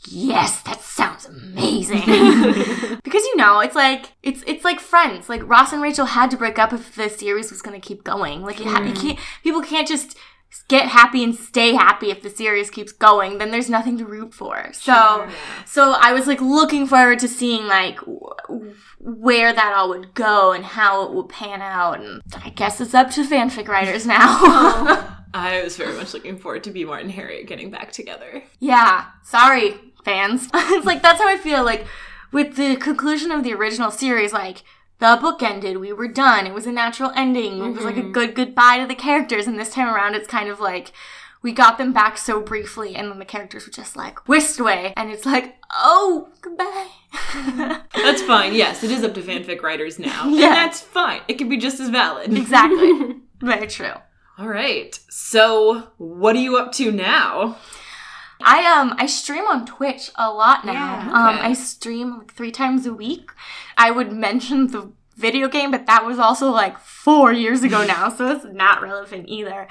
yes, 0.09 0.63
that 0.63 0.81
sounds 0.81 1.27
amazing. 1.27 2.01
because 3.05 3.23
you 3.25 3.37
know, 3.37 3.61
it's 3.61 3.77
like 3.77 4.13
it's 4.23 4.43
it's 4.47 4.65
like 4.65 4.81
Friends. 4.81 5.29
Like 5.29 5.49
Ross 5.49 5.73
and 5.73 5.83
Rachel 5.83 6.07
had 6.07 6.31
to 6.31 6.37
break 6.37 6.59
up 6.59 6.73
if 6.73 6.95
the 6.95 7.09
series 7.09 7.51
was 7.51 7.63
going 7.63 7.81
to 7.81 7.87
keep 7.87 8.05
going. 8.05 8.43
Like 8.43 8.59
you, 8.59 8.71
ha- 8.71 8.83
you 8.83 8.93
mm. 8.93 9.01
can't 9.01 9.19
people 9.43 9.63
can't 9.63 9.87
just 9.87 10.17
get 10.69 10.89
happy 10.89 11.23
and 11.23 11.35
stay 11.35 11.75
happy 11.75 12.11
if 12.11 12.23
the 12.23 12.31
series 12.31 12.71
keeps 12.71 12.91
going 12.93 13.39
then 13.39 13.51
there's 13.51 13.69
nothing 13.71 13.99
to 13.99 14.05
root 14.05 14.33
for. 14.35 14.71
So 14.73 15.29
so 15.67 15.93
i 16.01 16.13
was 16.13 16.27
like 16.27 16.41
looking 16.41 16.87
forward 16.87 17.19
to 17.21 17.29
seeing 17.29 17.67
like 17.67 17.99
w- 18.01 18.75
where 18.99 19.53
that 19.53 19.75
all 19.77 19.89
would 19.91 20.15
go 20.15 20.53
and 20.53 20.65
how 20.65 21.05
it 21.05 21.13
would 21.13 21.29
pan 21.29 21.61
out 21.63 22.01
and 22.01 22.23
i 22.45 22.49
guess 22.51 22.81
it's 22.81 22.95
up 22.95 23.11
to 23.13 23.23
fanfic 23.25 23.69
writers 23.69 24.07
now. 24.17 24.27
Oh, 24.41 25.13
I 25.35 25.63
was 25.63 25.77
very 25.77 25.95
much 25.95 26.15
looking 26.15 26.39
forward 26.39 26.65
to 26.65 26.71
B. 26.71 26.85
Martin 26.87 27.07
and 27.09 27.15
Harriet 27.15 27.47
getting 27.47 27.71
back 27.71 27.93
together. 27.93 28.43
yeah. 28.59 29.07
Sorry 29.23 29.75
fans. 30.05 30.49
It's 30.55 30.87
like 30.87 31.03
that's 31.03 31.21
how 31.21 31.29
i 31.29 31.37
feel 31.37 31.65
like 31.65 31.87
with 32.33 32.57
the 32.57 32.77
conclusion 32.77 33.31
of 33.31 33.43
the 33.45 33.53
original 33.55 33.91
series 33.91 34.33
like 34.33 34.63
the 34.99 35.19
book 35.21 35.43
ended 35.43 35.77
we 35.79 35.93
were 35.93 36.09
done 36.09 36.47
it 36.47 36.55
was 36.55 36.67
a 36.67 36.73
natural 36.73 37.13
ending 37.15 37.65
it 37.65 37.71
was 37.77 37.85
like 37.85 37.97
a 37.97 38.03
good 38.03 38.35
goodbye 38.35 38.79
to 38.79 38.87
the 38.87 38.95
characters 38.95 39.47
and 39.47 39.59
this 39.59 39.71
time 39.71 39.89
around 39.95 40.15
it's 40.15 40.27
kind 40.29 40.49
of 40.49 40.59
like 40.61 40.93
we 41.43 41.53
got 41.53 41.79
them 41.79 41.93
back 41.93 42.17
so 42.19 42.41
briefly 42.41 42.97
and 42.97 43.11
then 43.11 43.19
the 43.19 43.25
characters 43.25 43.67
were 43.67 43.73
just 43.73 43.95
like 43.95 44.27
whisked 44.27 44.59
away 44.59 44.93
and 44.97 45.11
it's 45.11 45.27
like 45.27 45.57
oh 45.75 46.29
goodbye 46.41 46.89
That's 47.95 48.21
fine. 48.23 48.55
Yes, 48.55 48.85
it 48.85 48.91
is 48.91 49.03
up 49.03 49.15
to 49.15 49.23
fanfic 49.23 49.63
writers 49.63 49.99
now. 49.99 50.29
Yeah. 50.29 50.47
And 50.49 50.55
that's 50.57 50.81
fine. 50.81 51.23
It 51.29 51.35
can 51.39 51.49
be 51.49 51.57
just 51.57 51.81
as 51.81 51.89
valid. 51.89 52.33
exactly 52.37 53.17
very 53.41 53.67
true 53.67 53.93
All 54.39 54.49
right. 54.49 54.99
So, 55.09 55.89
what 55.97 56.37
are 56.37 56.41
you 56.41 56.57
up 56.59 56.73
to 56.73 56.93
now? 56.93 57.57
I 58.43 58.67
um 58.79 58.95
I 58.99 59.07
stream 59.07 59.45
on 59.47 59.65
Twitch 59.65 60.11
a 60.17 60.31
lot 60.31 60.65
now. 60.67 60.73
Yeah, 60.73 61.09
Um. 61.09 61.39
I 61.41 61.55
stream 61.55 62.19
like 62.19 62.35
three 62.35 62.51
times 62.51 62.85
a 62.87 62.93
week. 62.93 63.31
I 63.77 63.91
would 63.91 64.13
mention 64.13 64.69
the 64.69 64.93
video 65.17 65.49
game, 65.49 65.71
but 65.71 65.87
that 65.87 66.05
was 66.05 66.19
also 66.19 66.51
like 66.51 66.79
four 66.79 67.33
years 67.33 67.63
ago 67.63 67.85
now, 67.87 68.09
so 68.09 68.29
it's 68.29 68.45
not 68.45 68.83
relevant 68.83 69.29
either. 69.29 69.67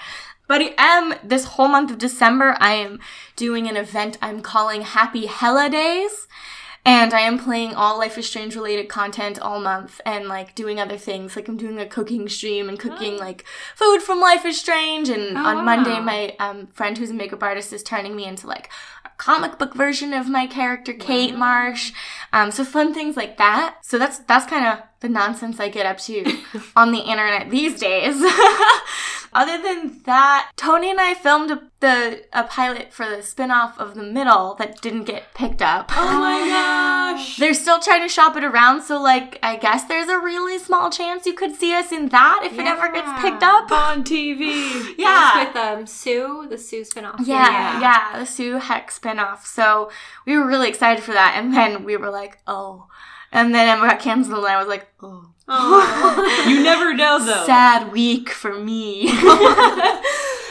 But 0.48 0.62
I 0.62 0.74
am 0.78 1.16
this 1.24 1.46
whole 1.46 1.68
month 1.68 1.92
of 1.92 1.98
December. 1.98 2.56
I 2.60 2.74
am 2.74 3.00
doing 3.36 3.68
an 3.68 3.78
event 3.78 4.18
I'm 4.22 4.42
calling 4.42 4.82
Happy 4.82 5.26
Hella 5.26 5.70
Days. 5.70 6.28
And 6.88 7.16
I 7.16 7.22
am 7.22 7.40
playing 7.40 7.74
all 7.74 7.98
Life 7.98 8.16
is 8.16 8.28
Strange 8.28 8.56
related 8.56 8.90
content 8.90 9.40
all 9.40 9.60
month 9.60 10.00
and 10.06 10.28
like 10.28 10.54
doing 10.54 10.80
other 10.80 11.00
things. 11.00 11.36
Like 11.36 11.48
I'm 11.48 11.58
doing 11.58 11.80
a 11.80 11.88
cooking 11.88 12.30
stream 12.30 12.70
and 12.70 12.80
cooking 12.80 13.18
like 13.18 13.44
food 13.76 14.04
from 14.04 14.20
Life 14.20 14.46
is 14.46 14.60
Strange. 14.60 15.10
And 15.10 15.36
on 15.36 15.58
wow. 15.58 15.62
Monday, 15.64 16.00
my 16.00 16.36
um, 16.38 16.68
friend 16.68 16.96
who's 16.96 17.10
a 17.10 17.16
makeup 17.16 17.42
artist 17.42 17.74
is 17.74 17.82
turning 17.82 18.16
me 18.16 18.26
into 18.26 18.46
like 18.46 18.70
comic 19.18 19.58
book 19.58 19.74
version 19.74 20.14
of 20.14 20.28
my 20.30 20.48
character, 20.48 20.94
Kate 20.94 21.36
Marsh. 21.36 21.92
Um, 22.34 22.52
so 22.52 22.64
fun 22.64 22.94
things 22.94 23.16
like 23.16 23.38
that. 23.38 23.78
So 23.82 23.98
that's 23.98 24.20
that's 24.20 24.46
kind 24.46 24.66
of 24.66 24.84
the 25.06 25.14
nonsense 25.14 25.60
I 25.60 25.70
get 25.70 25.86
up 25.86 26.00
to 26.00 26.24
on 26.76 26.92
the 26.92 27.00
internet 27.00 27.50
these 27.52 27.80
days. 27.80 28.16
Other 29.34 29.62
than 29.62 30.02
that, 30.06 30.52
Tony 30.56 30.90
and 30.90 31.00
I 31.02 31.14
filmed 31.14 31.52
a, 31.52 31.62
the 31.82 32.24
a 32.32 32.46
pilot 32.46 32.94
for 32.94 33.06
the 33.10 33.22
spin-off 33.22 33.78
of 33.78 33.94
The 33.94 34.02
Middle 34.02 34.56
that 34.56 34.82
didn't 34.82 35.04
get 35.04 35.34
picked 35.34 35.62
up. 35.62 35.92
Oh 35.94 36.20
my 36.20 36.40
gosh. 37.18 37.36
They're 37.38 37.54
still 37.54 37.82
trying 37.82 38.02
to 38.02 38.08
shop 38.08 38.38
it 38.38 38.46
around, 38.46 38.84
so 38.84 39.00
like 39.00 39.38
I 39.44 39.58
guess 39.58 39.84
there's 39.84 40.08
a 40.08 40.18
really 40.18 40.58
small 40.58 40.90
chance 40.90 41.26
you 41.26 41.34
could 41.34 41.54
see 41.54 41.74
us 41.76 41.92
in 41.92 42.08
that 42.10 42.44
if 42.46 42.54
it 42.54 42.66
ever 42.66 42.90
gets 42.92 43.12
picked 43.22 43.44
up. 43.44 43.70
On 43.72 44.06
TV. 44.06 44.96
Yeah. 44.98 45.46
with 45.46 45.56
um 45.58 45.86
Sue, 45.86 46.48
the 46.50 46.58
Sue 46.58 46.82
spinoff. 46.84 47.18
Yeah, 47.26 47.82
yeah, 47.82 48.18
the 48.18 48.26
Sue 48.26 48.54
Heck 48.58 48.90
spinoff. 48.90 49.46
So 49.46 49.92
we 50.26 50.38
were 50.38 50.48
really 50.48 50.70
excited 50.70 51.04
for 51.04 51.12
that, 51.12 51.34
and 51.36 51.54
then 51.54 51.84
we 51.84 51.98
were 51.98 52.10
like, 52.10 52.40
oh. 52.48 52.88
And 53.32 53.54
then 53.54 53.68
Emma 53.68 53.88
got 53.88 54.00
canceled, 54.00 54.46
and 54.46 54.54
I 54.54 54.58
was 54.60 54.68
like, 54.68 54.88
oh. 55.02 55.32
You 56.48 56.64
never 56.64 56.94
know 56.94 57.20
though. 57.24 57.44
Sad 57.46 57.92
week 57.92 58.30
for 58.30 58.58
me. 58.58 59.06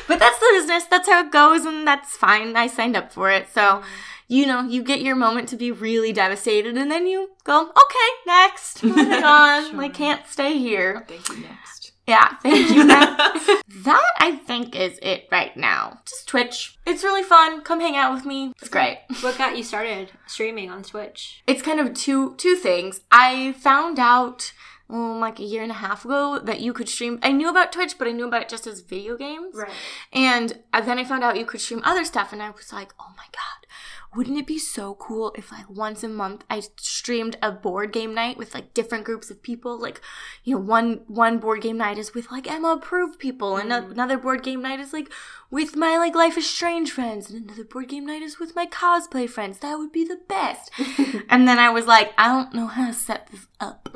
but 0.07 0.19
that's 0.19 0.39
the 0.39 0.49
business. 0.53 0.85
That's 0.85 1.09
how 1.09 1.25
it 1.25 1.33
goes, 1.33 1.65
and 1.65 1.87
that's 1.87 2.17
fine. 2.17 2.55
I 2.57 2.67
signed 2.69 2.97
up 2.97 3.13
for 3.13 3.31
it. 3.31 3.49
So, 3.53 3.83
you 4.29 4.47
know, 4.47 4.63
you 4.63 4.83
get 4.83 5.01
your 5.03 5.17
moment 5.17 5.49
to 5.51 5.57
be 5.57 5.71
really 5.71 6.13
devastated 6.13 6.77
and 6.77 6.91
then 6.91 7.07
you 7.07 7.31
go, 7.45 7.63
okay, 7.63 8.11
next. 8.27 8.83
Moving 8.83 9.13
on. 9.25 9.71
Sure. 9.71 9.83
I 9.83 9.89
can't 9.89 10.27
stay 10.27 10.59
here. 10.59 11.05
Thank 11.09 11.29
you. 11.29 11.43
Next. 11.43 11.74
Yeah, 12.07 12.37
thank 12.43 12.71
you. 12.71 12.87
that, 12.87 13.63
that 13.85 14.13
I 14.19 14.37
think 14.37 14.77
is 14.77 14.99
it 15.03 15.27
right 15.33 15.57
now. 15.57 16.01
Just 16.07 16.29
Twitch. 16.29 16.77
It's 16.87 17.03
really 17.03 17.23
fun. 17.23 17.63
Come 17.63 17.81
hang 17.81 17.97
out 17.97 18.15
with 18.15 18.27
me. 18.27 18.53
It's 18.61 18.69
great. 18.69 18.99
What 19.21 19.39
got 19.39 19.57
you 19.57 19.63
started 19.63 20.11
streaming 20.27 20.71
on 20.71 20.83
Twitch? 20.83 21.43
It's 21.47 21.63
kind 21.63 21.81
of 21.81 21.95
two 21.95 22.35
two 22.37 22.57
things. 22.57 23.01
I 23.11 23.53
found 23.53 23.99
out 23.99 24.53
um, 24.91 25.19
like 25.21 25.39
a 25.39 25.45
year 25.45 25.63
and 25.63 25.71
a 25.71 25.77
half 25.77 26.05
ago 26.05 26.39
that 26.39 26.61
you 26.61 26.73
could 26.73 26.89
stream. 26.89 27.19
I 27.23 27.33
knew 27.33 27.49
about 27.49 27.73
Twitch, 27.73 27.97
but 27.99 28.07
I 28.07 28.13
knew 28.13 28.27
about 28.27 28.43
it 28.43 28.49
just 28.49 28.67
as 28.67 28.81
video 28.81 29.17
games. 29.17 29.55
Right. 29.55 29.71
And 30.13 30.61
uh, 30.73 30.83
then 30.83 30.99
I 30.99 31.05
found 31.05 31.25
out 31.25 31.39
you 31.39 31.47
could 31.47 31.61
stream 31.61 31.81
other 31.85 32.05
stuff, 32.05 32.33
and 32.33 32.43
I 32.43 32.51
was 32.51 32.73
like, 32.73 32.93
oh 33.01 33.13
my 33.17 33.25
god, 33.33 33.67
wouldn't 34.15 34.39
it 34.39 34.47
be 34.47 34.59
so 34.59 34.95
cool 34.95 35.33
if 35.37 35.51
like 35.51 35.69
once 35.69 36.03
a 36.03 36.09
month 36.09 36.45
I 36.49 36.63
streamed 36.77 37.37
a 37.43 37.51
board 37.51 37.93
game 37.93 38.15
night 38.15 38.37
with 38.37 38.55
like 38.55 38.75
different 38.75 39.05
groups 39.05 39.31
of 39.31 39.43
people? 39.43 39.79
Like, 39.79 40.01
you 40.45 40.55
know, 40.55 40.61
one 40.61 41.01
one 41.07 41.39
board 41.39 41.63
game 41.63 41.79
night 41.79 41.99
is 41.99 42.15
with 42.15 42.31
like 42.31 42.51
Emma 42.51 42.69
approved 42.69 43.19
people, 43.19 43.57
and 43.57 43.73
a- 43.73 43.87
another 43.87 44.19
board 44.19 44.43
game 44.43 44.63
night 44.63 44.81
is 44.81 44.93
like 44.93 45.11
with 45.51 45.77
my 45.77 45.97
like 45.97 46.15
Life 46.15 46.37
is 46.39 46.49
Strange 46.49 46.91
friends, 46.91 47.31
and 47.31 47.45
another 47.45 47.65
board 47.65 47.89
game 47.89 48.07
night 48.07 48.23
is 48.23 48.39
with 48.39 48.55
my 48.55 48.67
cosplay 48.67 49.29
friends. 49.29 49.59
That 49.59 49.79
would 49.79 49.93
be 49.93 50.05
the 50.05 50.21
best. 50.29 50.71
and 51.29 51.47
then 51.49 51.59
I 51.59 51.71
was 51.71 51.87
like, 51.87 52.13
I 52.19 52.29
don't 52.29 52.55
know 52.55 52.67
how 52.67 52.87
to 52.87 52.93
set 52.93 53.29
this 53.31 53.47
up. 53.61 53.89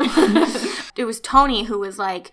it 0.96 1.04
was 1.04 1.20
Tony 1.20 1.64
who 1.64 1.78
was 1.78 1.98
like, 1.98 2.32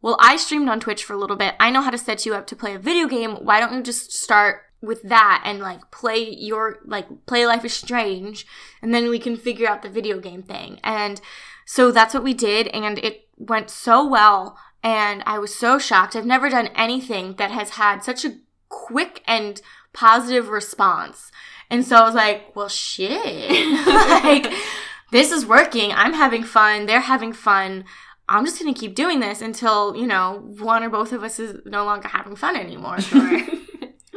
well, 0.00 0.16
I 0.20 0.36
streamed 0.36 0.68
on 0.68 0.80
Twitch 0.80 1.04
for 1.04 1.12
a 1.12 1.18
little 1.18 1.36
bit. 1.36 1.54
I 1.58 1.70
know 1.70 1.82
how 1.82 1.90
to 1.90 1.98
set 1.98 2.24
you 2.24 2.34
up 2.34 2.46
to 2.48 2.56
play 2.56 2.74
a 2.74 2.78
video 2.78 3.08
game. 3.08 3.32
Why 3.36 3.60
don't 3.60 3.74
you 3.74 3.82
just 3.82 4.12
start 4.12 4.62
with 4.80 5.02
that 5.02 5.42
and 5.44 5.58
like 5.58 5.90
play 5.90 6.18
your 6.30 6.78
like 6.84 7.26
play 7.26 7.46
Life 7.46 7.64
is 7.64 7.74
Strange 7.74 8.46
and 8.80 8.94
then 8.94 9.08
we 9.08 9.18
can 9.18 9.36
figure 9.36 9.68
out 9.68 9.82
the 9.82 9.88
video 9.88 10.20
game 10.20 10.42
thing. 10.42 10.78
And 10.84 11.20
so 11.64 11.90
that's 11.90 12.14
what 12.14 12.22
we 12.22 12.34
did 12.34 12.68
and 12.68 12.98
it 12.98 13.28
went 13.36 13.70
so 13.70 14.06
well 14.06 14.56
and 14.82 15.22
I 15.26 15.38
was 15.38 15.54
so 15.54 15.78
shocked. 15.78 16.14
I've 16.14 16.26
never 16.26 16.48
done 16.48 16.68
anything 16.68 17.34
that 17.34 17.50
has 17.50 17.70
had 17.70 18.04
such 18.04 18.24
a 18.24 18.36
quick 18.68 19.22
and 19.26 19.60
positive 19.92 20.48
response. 20.48 21.32
And 21.70 21.84
so 21.84 21.96
I 21.96 22.04
was 22.04 22.14
like, 22.14 22.54
well 22.54 22.68
shit. 22.68 23.86
like 23.86 24.52
this 25.10 25.32
is 25.32 25.44
working. 25.44 25.92
I'm 25.92 26.14
having 26.14 26.44
fun. 26.44 26.86
They're 26.86 27.00
having 27.00 27.32
fun. 27.32 27.84
I'm 28.28 28.44
just 28.44 28.60
gonna 28.60 28.74
keep 28.74 28.94
doing 28.94 29.20
this 29.20 29.40
until 29.40 29.96
you 29.96 30.06
know 30.06 30.44
one 30.58 30.84
or 30.84 30.90
both 30.90 31.12
of 31.12 31.24
us 31.24 31.40
is 31.40 31.60
no 31.64 31.84
longer 31.84 32.08
having 32.08 32.36
fun 32.36 32.56
anymore. 32.56 32.98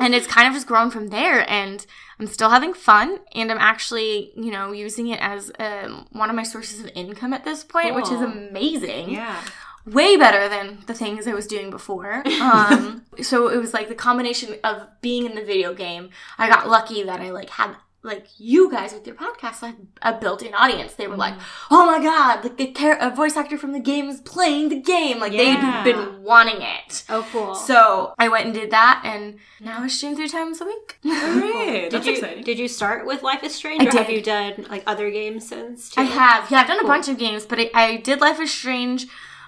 and 0.01 0.13
it's 0.13 0.27
kind 0.27 0.47
of 0.47 0.53
just 0.53 0.67
grown 0.67 0.91
from 0.91 1.07
there. 1.09 1.49
And 1.49 1.85
I'm 2.19 2.27
still 2.27 2.49
having 2.49 2.73
fun, 2.73 3.19
and 3.33 3.51
I'm 3.51 3.57
actually 3.57 4.31
you 4.35 4.51
know 4.51 4.71
using 4.71 5.07
it 5.07 5.19
as 5.21 5.51
um, 5.59 6.07
one 6.11 6.29
of 6.29 6.35
my 6.35 6.43
sources 6.43 6.79
of 6.81 6.89
income 6.95 7.33
at 7.33 7.43
this 7.45 7.63
point, 7.63 7.95
which 7.95 8.09
is 8.11 8.21
amazing 8.21 9.09
Yeah. 9.11 9.41
way 9.85 10.17
better 10.17 10.47
than 10.49 10.79
the 10.87 10.93
things 10.93 11.25
I 11.27 11.33
was 11.33 11.47
doing 11.47 11.69
before. 11.71 12.23
Um, 12.41 13.03
so 13.21 13.47
it 13.49 13.57
was 13.57 13.73
like 13.73 13.87
the 13.87 13.95
combination 13.95 14.55
of 14.63 14.75
being 15.01 15.25
in 15.25 15.35
the 15.35 15.43
video 15.43 15.73
game. 15.73 16.09
I 16.37 16.49
got 16.49 16.67
lucky 16.67 17.03
that 17.03 17.19
I 17.21 17.29
like 17.31 17.49
had 17.51 17.75
like 18.03 18.25
you 18.37 18.71
guys 18.71 18.93
with 18.93 19.05
your 19.05 19.15
podcast 19.15 19.61
like 19.61 19.75
a 20.01 20.13
built-in 20.13 20.53
audience. 20.55 20.93
They 20.93 21.07
were 21.07 21.15
like, 21.17 21.35
mm-hmm. 21.35 21.73
"Oh 21.73 21.85
my 21.85 22.01
god, 22.01 22.43
like 22.43 22.59
a, 22.59 22.71
char- 22.73 22.97
a 22.99 23.09
voice 23.11 23.37
actor 23.37 23.57
from 23.57 23.73
the 23.73 23.79
game 23.79 24.09
is 24.09 24.21
playing 24.21 24.69
the 24.69 24.79
game." 24.79 25.19
Like 25.19 25.33
Yeah. 25.33 25.83
they'd 25.83 25.93
been 25.93 26.23
wanting 26.23 26.61
it. 26.61 27.03
Oh, 27.09 27.27
cool. 27.31 27.53
So 27.53 28.13
I 28.17 28.27
went 28.27 28.45
and 28.45 28.53
did 28.53 28.71
that, 28.71 29.01
and 29.05 29.37
now 29.59 29.83
I 29.83 29.87
stream 29.87 30.15
three 30.15 30.27
times 30.29 30.61
a 30.61 30.65
week. 30.65 30.97
All 31.05 31.11
right. 31.11 31.81
did 31.83 31.91
That's 31.91 32.05
you 32.07 32.13
exciting. 32.13 32.43
did 32.43 32.57
you 32.57 32.67
start 32.67 33.05
with 33.05 33.21
Life 33.23 33.43
is 33.43 33.53
Strange, 33.53 33.83
I 33.83 33.85
or 33.87 34.03
have 34.03 34.09
you 34.09 34.21
done 34.21 34.65
like 34.69 34.83
other 34.87 35.11
games 35.11 35.47
since? 35.47 35.89
Too? 35.91 36.01
I 36.01 36.05
have. 36.05 36.49
Yeah, 36.49 36.61
I've 36.61 36.67
done 36.67 36.79
a 36.83 36.87
bunch 36.87 37.07
of 37.07 37.17
games, 37.17 37.45
but 37.45 37.59
I, 37.59 37.69
I 37.73 37.97
did 37.97 38.19
Life 38.19 38.39
is 38.39 38.51
Strange 38.51 39.07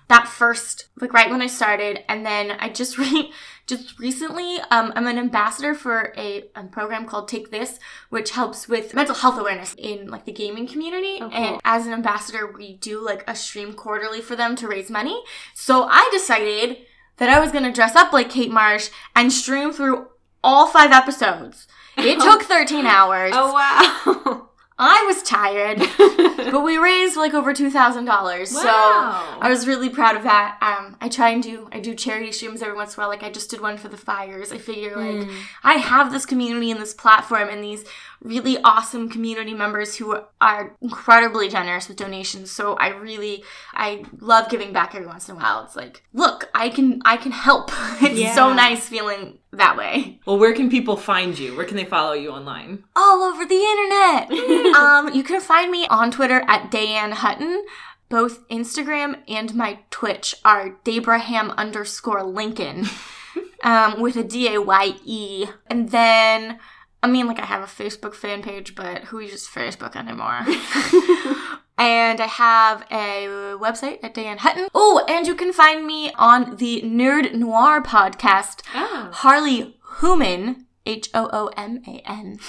that 0.09 0.27
first, 0.27 0.87
like 0.99 1.13
right 1.13 1.29
when 1.29 1.41
I 1.41 1.47
started, 1.47 2.03
and 2.09 2.25
then 2.25 2.51
I 2.51 2.69
just 2.69 2.97
re- 2.99 3.31
just 3.65 3.97
recently, 3.99 4.59
um, 4.71 4.91
I'm 4.95 5.07
an 5.07 5.17
ambassador 5.17 5.73
for 5.73 6.13
a, 6.17 6.43
a 6.55 6.63
program 6.63 7.05
called 7.05 7.27
Take 7.27 7.49
This, 7.51 7.79
which 8.09 8.31
helps 8.31 8.67
with 8.67 8.93
mental 8.93 9.15
health 9.15 9.39
awareness 9.39 9.75
in 9.77 10.07
like 10.07 10.25
the 10.25 10.33
gaming 10.33 10.67
community. 10.67 11.19
Oh, 11.21 11.29
cool. 11.29 11.31
And 11.33 11.61
as 11.63 11.87
an 11.87 11.93
ambassador, 11.93 12.51
we 12.51 12.75
do 12.77 13.03
like 13.03 13.23
a 13.27 13.35
stream 13.35 13.73
quarterly 13.73 14.21
for 14.21 14.35
them 14.35 14.55
to 14.57 14.67
raise 14.67 14.89
money. 14.89 15.23
So 15.53 15.87
I 15.89 16.09
decided 16.11 16.77
that 17.17 17.29
I 17.29 17.39
was 17.39 17.51
gonna 17.51 17.71
dress 17.73 17.95
up 17.95 18.11
like 18.11 18.29
Kate 18.29 18.51
Marsh 18.51 18.89
and 19.15 19.31
stream 19.31 19.71
through 19.71 20.07
all 20.43 20.67
five 20.67 20.91
episodes. 20.91 21.67
It 21.97 22.19
took 22.21 22.43
13 22.43 22.85
hours. 22.85 23.31
Oh 23.33 23.53
wow. 23.53 24.49
I 24.77 25.03
was 25.05 25.21
tired, 25.21 25.77
but 26.51 26.61
we 26.61 26.77
raised 26.77 27.15
like 27.15 27.33
over 27.33 27.53
two 27.53 27.69
thousand 27.69 28.05
dollars. 28.05 28.49
So 28.49 28.67
I 28.67 29.47
was 29.49 29.67
really 29.67 29.89
proud 29.89 30.15
of 30.15 30.23
that. 30.23 30.57
Um, 30.61 30.97
I 30.99 31.09
try 31.09 31.29
and 31.29 31.43
do 31.43 31.69
I 31.71 31.79
do 31.79 31.93
charity 31.93 32.31
streams 32.31 32.61
every 32.61 32.75
once 32.75 32.95
in 32.95 32.99
a 32.99 33.03
while. 33.03 33.09
Like 33.09 33.23
I 33.23 33.29
just 33.29 33.51
did 33.51 33.61
one 33.61 33.77
for 33.77 33.87
the 33.87 33.97
fires. 33.97 34.51
I 34.51 34.57
figure 34.57 34.95
like 34.95 35.29
I 35.63 35.73
have 35.75 36.11
this 36.11 36.25
community 36.25 36.71
and 36.71 36.81
this 36.81 36.93
platform 36.93 37.49
and 37.49 37.63
these 37.63 37.85
really 38.23 38.57
awesome 38.63 39.09
community 39.09 39.53
members 39.53 39.97
who 39.97 40.17
are 40.41 40.75
incredibly 40.81 41.49
generous 41.49 41.87
with 41.87 41.97
donations. 41.97 42.49
So 42.51 42.75
I 42.75 42.87
really 42.89 43.43
I 43.73 44.05
love 44.19 44.49
giving 44.49 44.73
back 44.73 44.95
every 44.95 45.07
once 45.07 45.29
in 45.29 45.35
a 45.35 45.37
while. 45.37 45.63
It's 45.63 45.75
like 45.75 46.03
look, 46.13 46.49
I 46.55 46.69
can 46.69 47.01
I 47.05 47.17
can 47.17 47.31
help. 47.31 47.71
It's 48.01 48.35
so 48.35 48.53
nice 48.53 48.87
feeling 48.87 49.39
that 49.51 49.77
way. 49.77 50.19
well, 50.25 50.37
where 50.37 50.53
can 50.53 50.69
people 50.69 50.97
find 50.97 51.37
you? 51.37 51.55
Where 51.55 51.65
can 51.65 51.77
they 51.77 51.85
follow 51.85 52.13
you 52.13 52.31
online? 52.31 52.83
all 52.95 53.21
over 53.23 53.45
the 53.45 53.55
internet. 53.55 54.75
um, 54.75 55.13
you 55.13 55.23
can 55.23 55.41
find 55.41 55.71
me 55.71 55.85
on 55.87 56.09
Twitter 56.11 56.43
at 56.47 56.71
Dayeanne 56.71 57.13
Hutton. 57.13 57.65
Both 58.09 58.47
Instagram 58.49 59.19
and 59.27 59.55
my 59.55 59.79
Twitch 59.89 60.35
are 60.45 60.77
Dayebraham 60.85 61.55
underscore 61.55 62.23
Lincoln 62.23 62.85
um, 63.63 63.99
with 64.01 64.15
a 64.15 64.23
D 64.23 64.53
A 64.53 64.61
Y 64.61 64.95
E. 65.05 65.45
And 65.67 65.89
then, 65.89 66.59
I 67.03 67.07
mean, 67.07 67.27
like, 67.27 67.39
I 67.39 67.45
have 67.45 67.61
a 67.61 67.65
Facebook 67.65 68.15
fan 68.15 68.41
page, 68.41 68.75
but 68.75 69.03
who 69.05 69.19
uses 69.19 69.45
Facebook 69.45 69.95
anymore? 69.97 70.39
and 71.77 72.21
I 72.21 72.27
have 72.27 72.83
a 72.89 73.57
website 73.59 74.01
at 74.03 74.15
Dayeanne 74.15 74.37
Hutton. 74.37 74.69
Oh, 74.73 75.05
and 75.09 75.27
you 75.27 75.35
can 75.35 75.51
find 75.51 75.85
me 75.85 76.11
on 76.13 76.55
the 76.55 76.81
Nerd 76.81 77.33
Noir 77.33 77.81
podcast. 77.81 78.61
Oh. 78.73 79.09
Harley 79.11 79.77
Hooman, 79.97 80.63
H 80.85 81.09
O 81.13 81.29
O 81.33 81.47
M 81.57 81.83
A 81.85 82.01
N. 82.09 82.39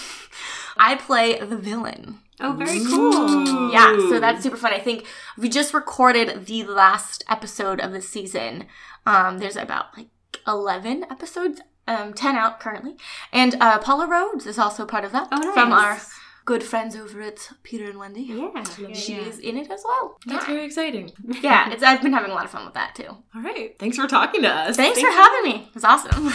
I 0.77 0.95
play 0.95 1.39
the 1.41 1.57
villain. 1.57 2.21
Oh, 2.41 2.53
very 2.53 2.85
cool. 2.85 3.73
Yeah, 3.73 3.97
so 4.09 4.21
that's 4.21 4.43
super 4.43 4.57
fun. 4.57 4.73
I 4.73 4.81
think 4.81 5.07
we 5.37 5.49
just 5.49 5.75
recorded 5.75 6.47
the 6.47 6.65
last 6.65 7.25
episode 7.29 7.81
of 7.81 7.93
the 7.93 8.03
season. 8.03 8.67
Um, 9.07 9.39
there's 9.39 9.57
about 9.57 9.97
like 9.97 10.09
11 10.47 11.07
episodes, 11.11 11.61
um, 11.87 12.13
10 12.15 12.37
out 12.37 12.61
currently. 12.61 12.97
And 13.33 13.57
uh, 13.61 13.79
Paula 13.79 14.07
Rhodes 14.07 14.47
is 14.47 14.59
also 14.59 14.85
part 14.87 15.05
of 15.05 15.13
that 15.13 15.29
Oh, 15.33 15.37
nice. 15.39 15.55
from 15.55 15.73
our 15.73 15.99
good 16.45 16.63
friends 16.63 16.95
over 16.95 17.21
at 17.23 17.51
Peter 17.63 17.87
and 17.89 17.99
Wendy. 17.99 18.23
Yeah. 18.23 18.63
She 18.93 19.15
yeah. 19.15 19.21
is 19.23 19.39
in 19.39 19.57
it 19.57 19.71
as 19.71 19.83
well. 19.85 20.19
That's 20.27 20.45
very 20.47 20.65
exciting. 20.65 21.11
Yeah, 21.43 21.71
it's, 21.73 21.83
I've 21.83 22.03
been 22.03 22.13
having 22.13 22.31
a 22.31 22.35
lot 22.35 22.45
of 22.45 22.51
fun 22.51 22.65
with 22.65 22.75
that 22.75 22.95
too. 22.95 23.09
All 23.35 23.43
right. 23.43 23.79
Thanks 23.79 23.97
for 23.97 24.07
talking 24.07 24.43
to 24.43 24.49
us. 24.49 24.77
Thanks 24.77 25.01
for 25.01 25.11
having 25.11 25.43
me. 25.53 25.67
It 25.69 25.75
was 25.75 25.85
awesome. 25.85 26.33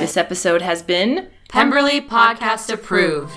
This 0.00 0.16
episode 0.16 0.62
has 0.62 0.82
been 0.82 1.28
Pemberley 1.48 2.00
Podcast 2.00 2.72
approved. 2.72 3.36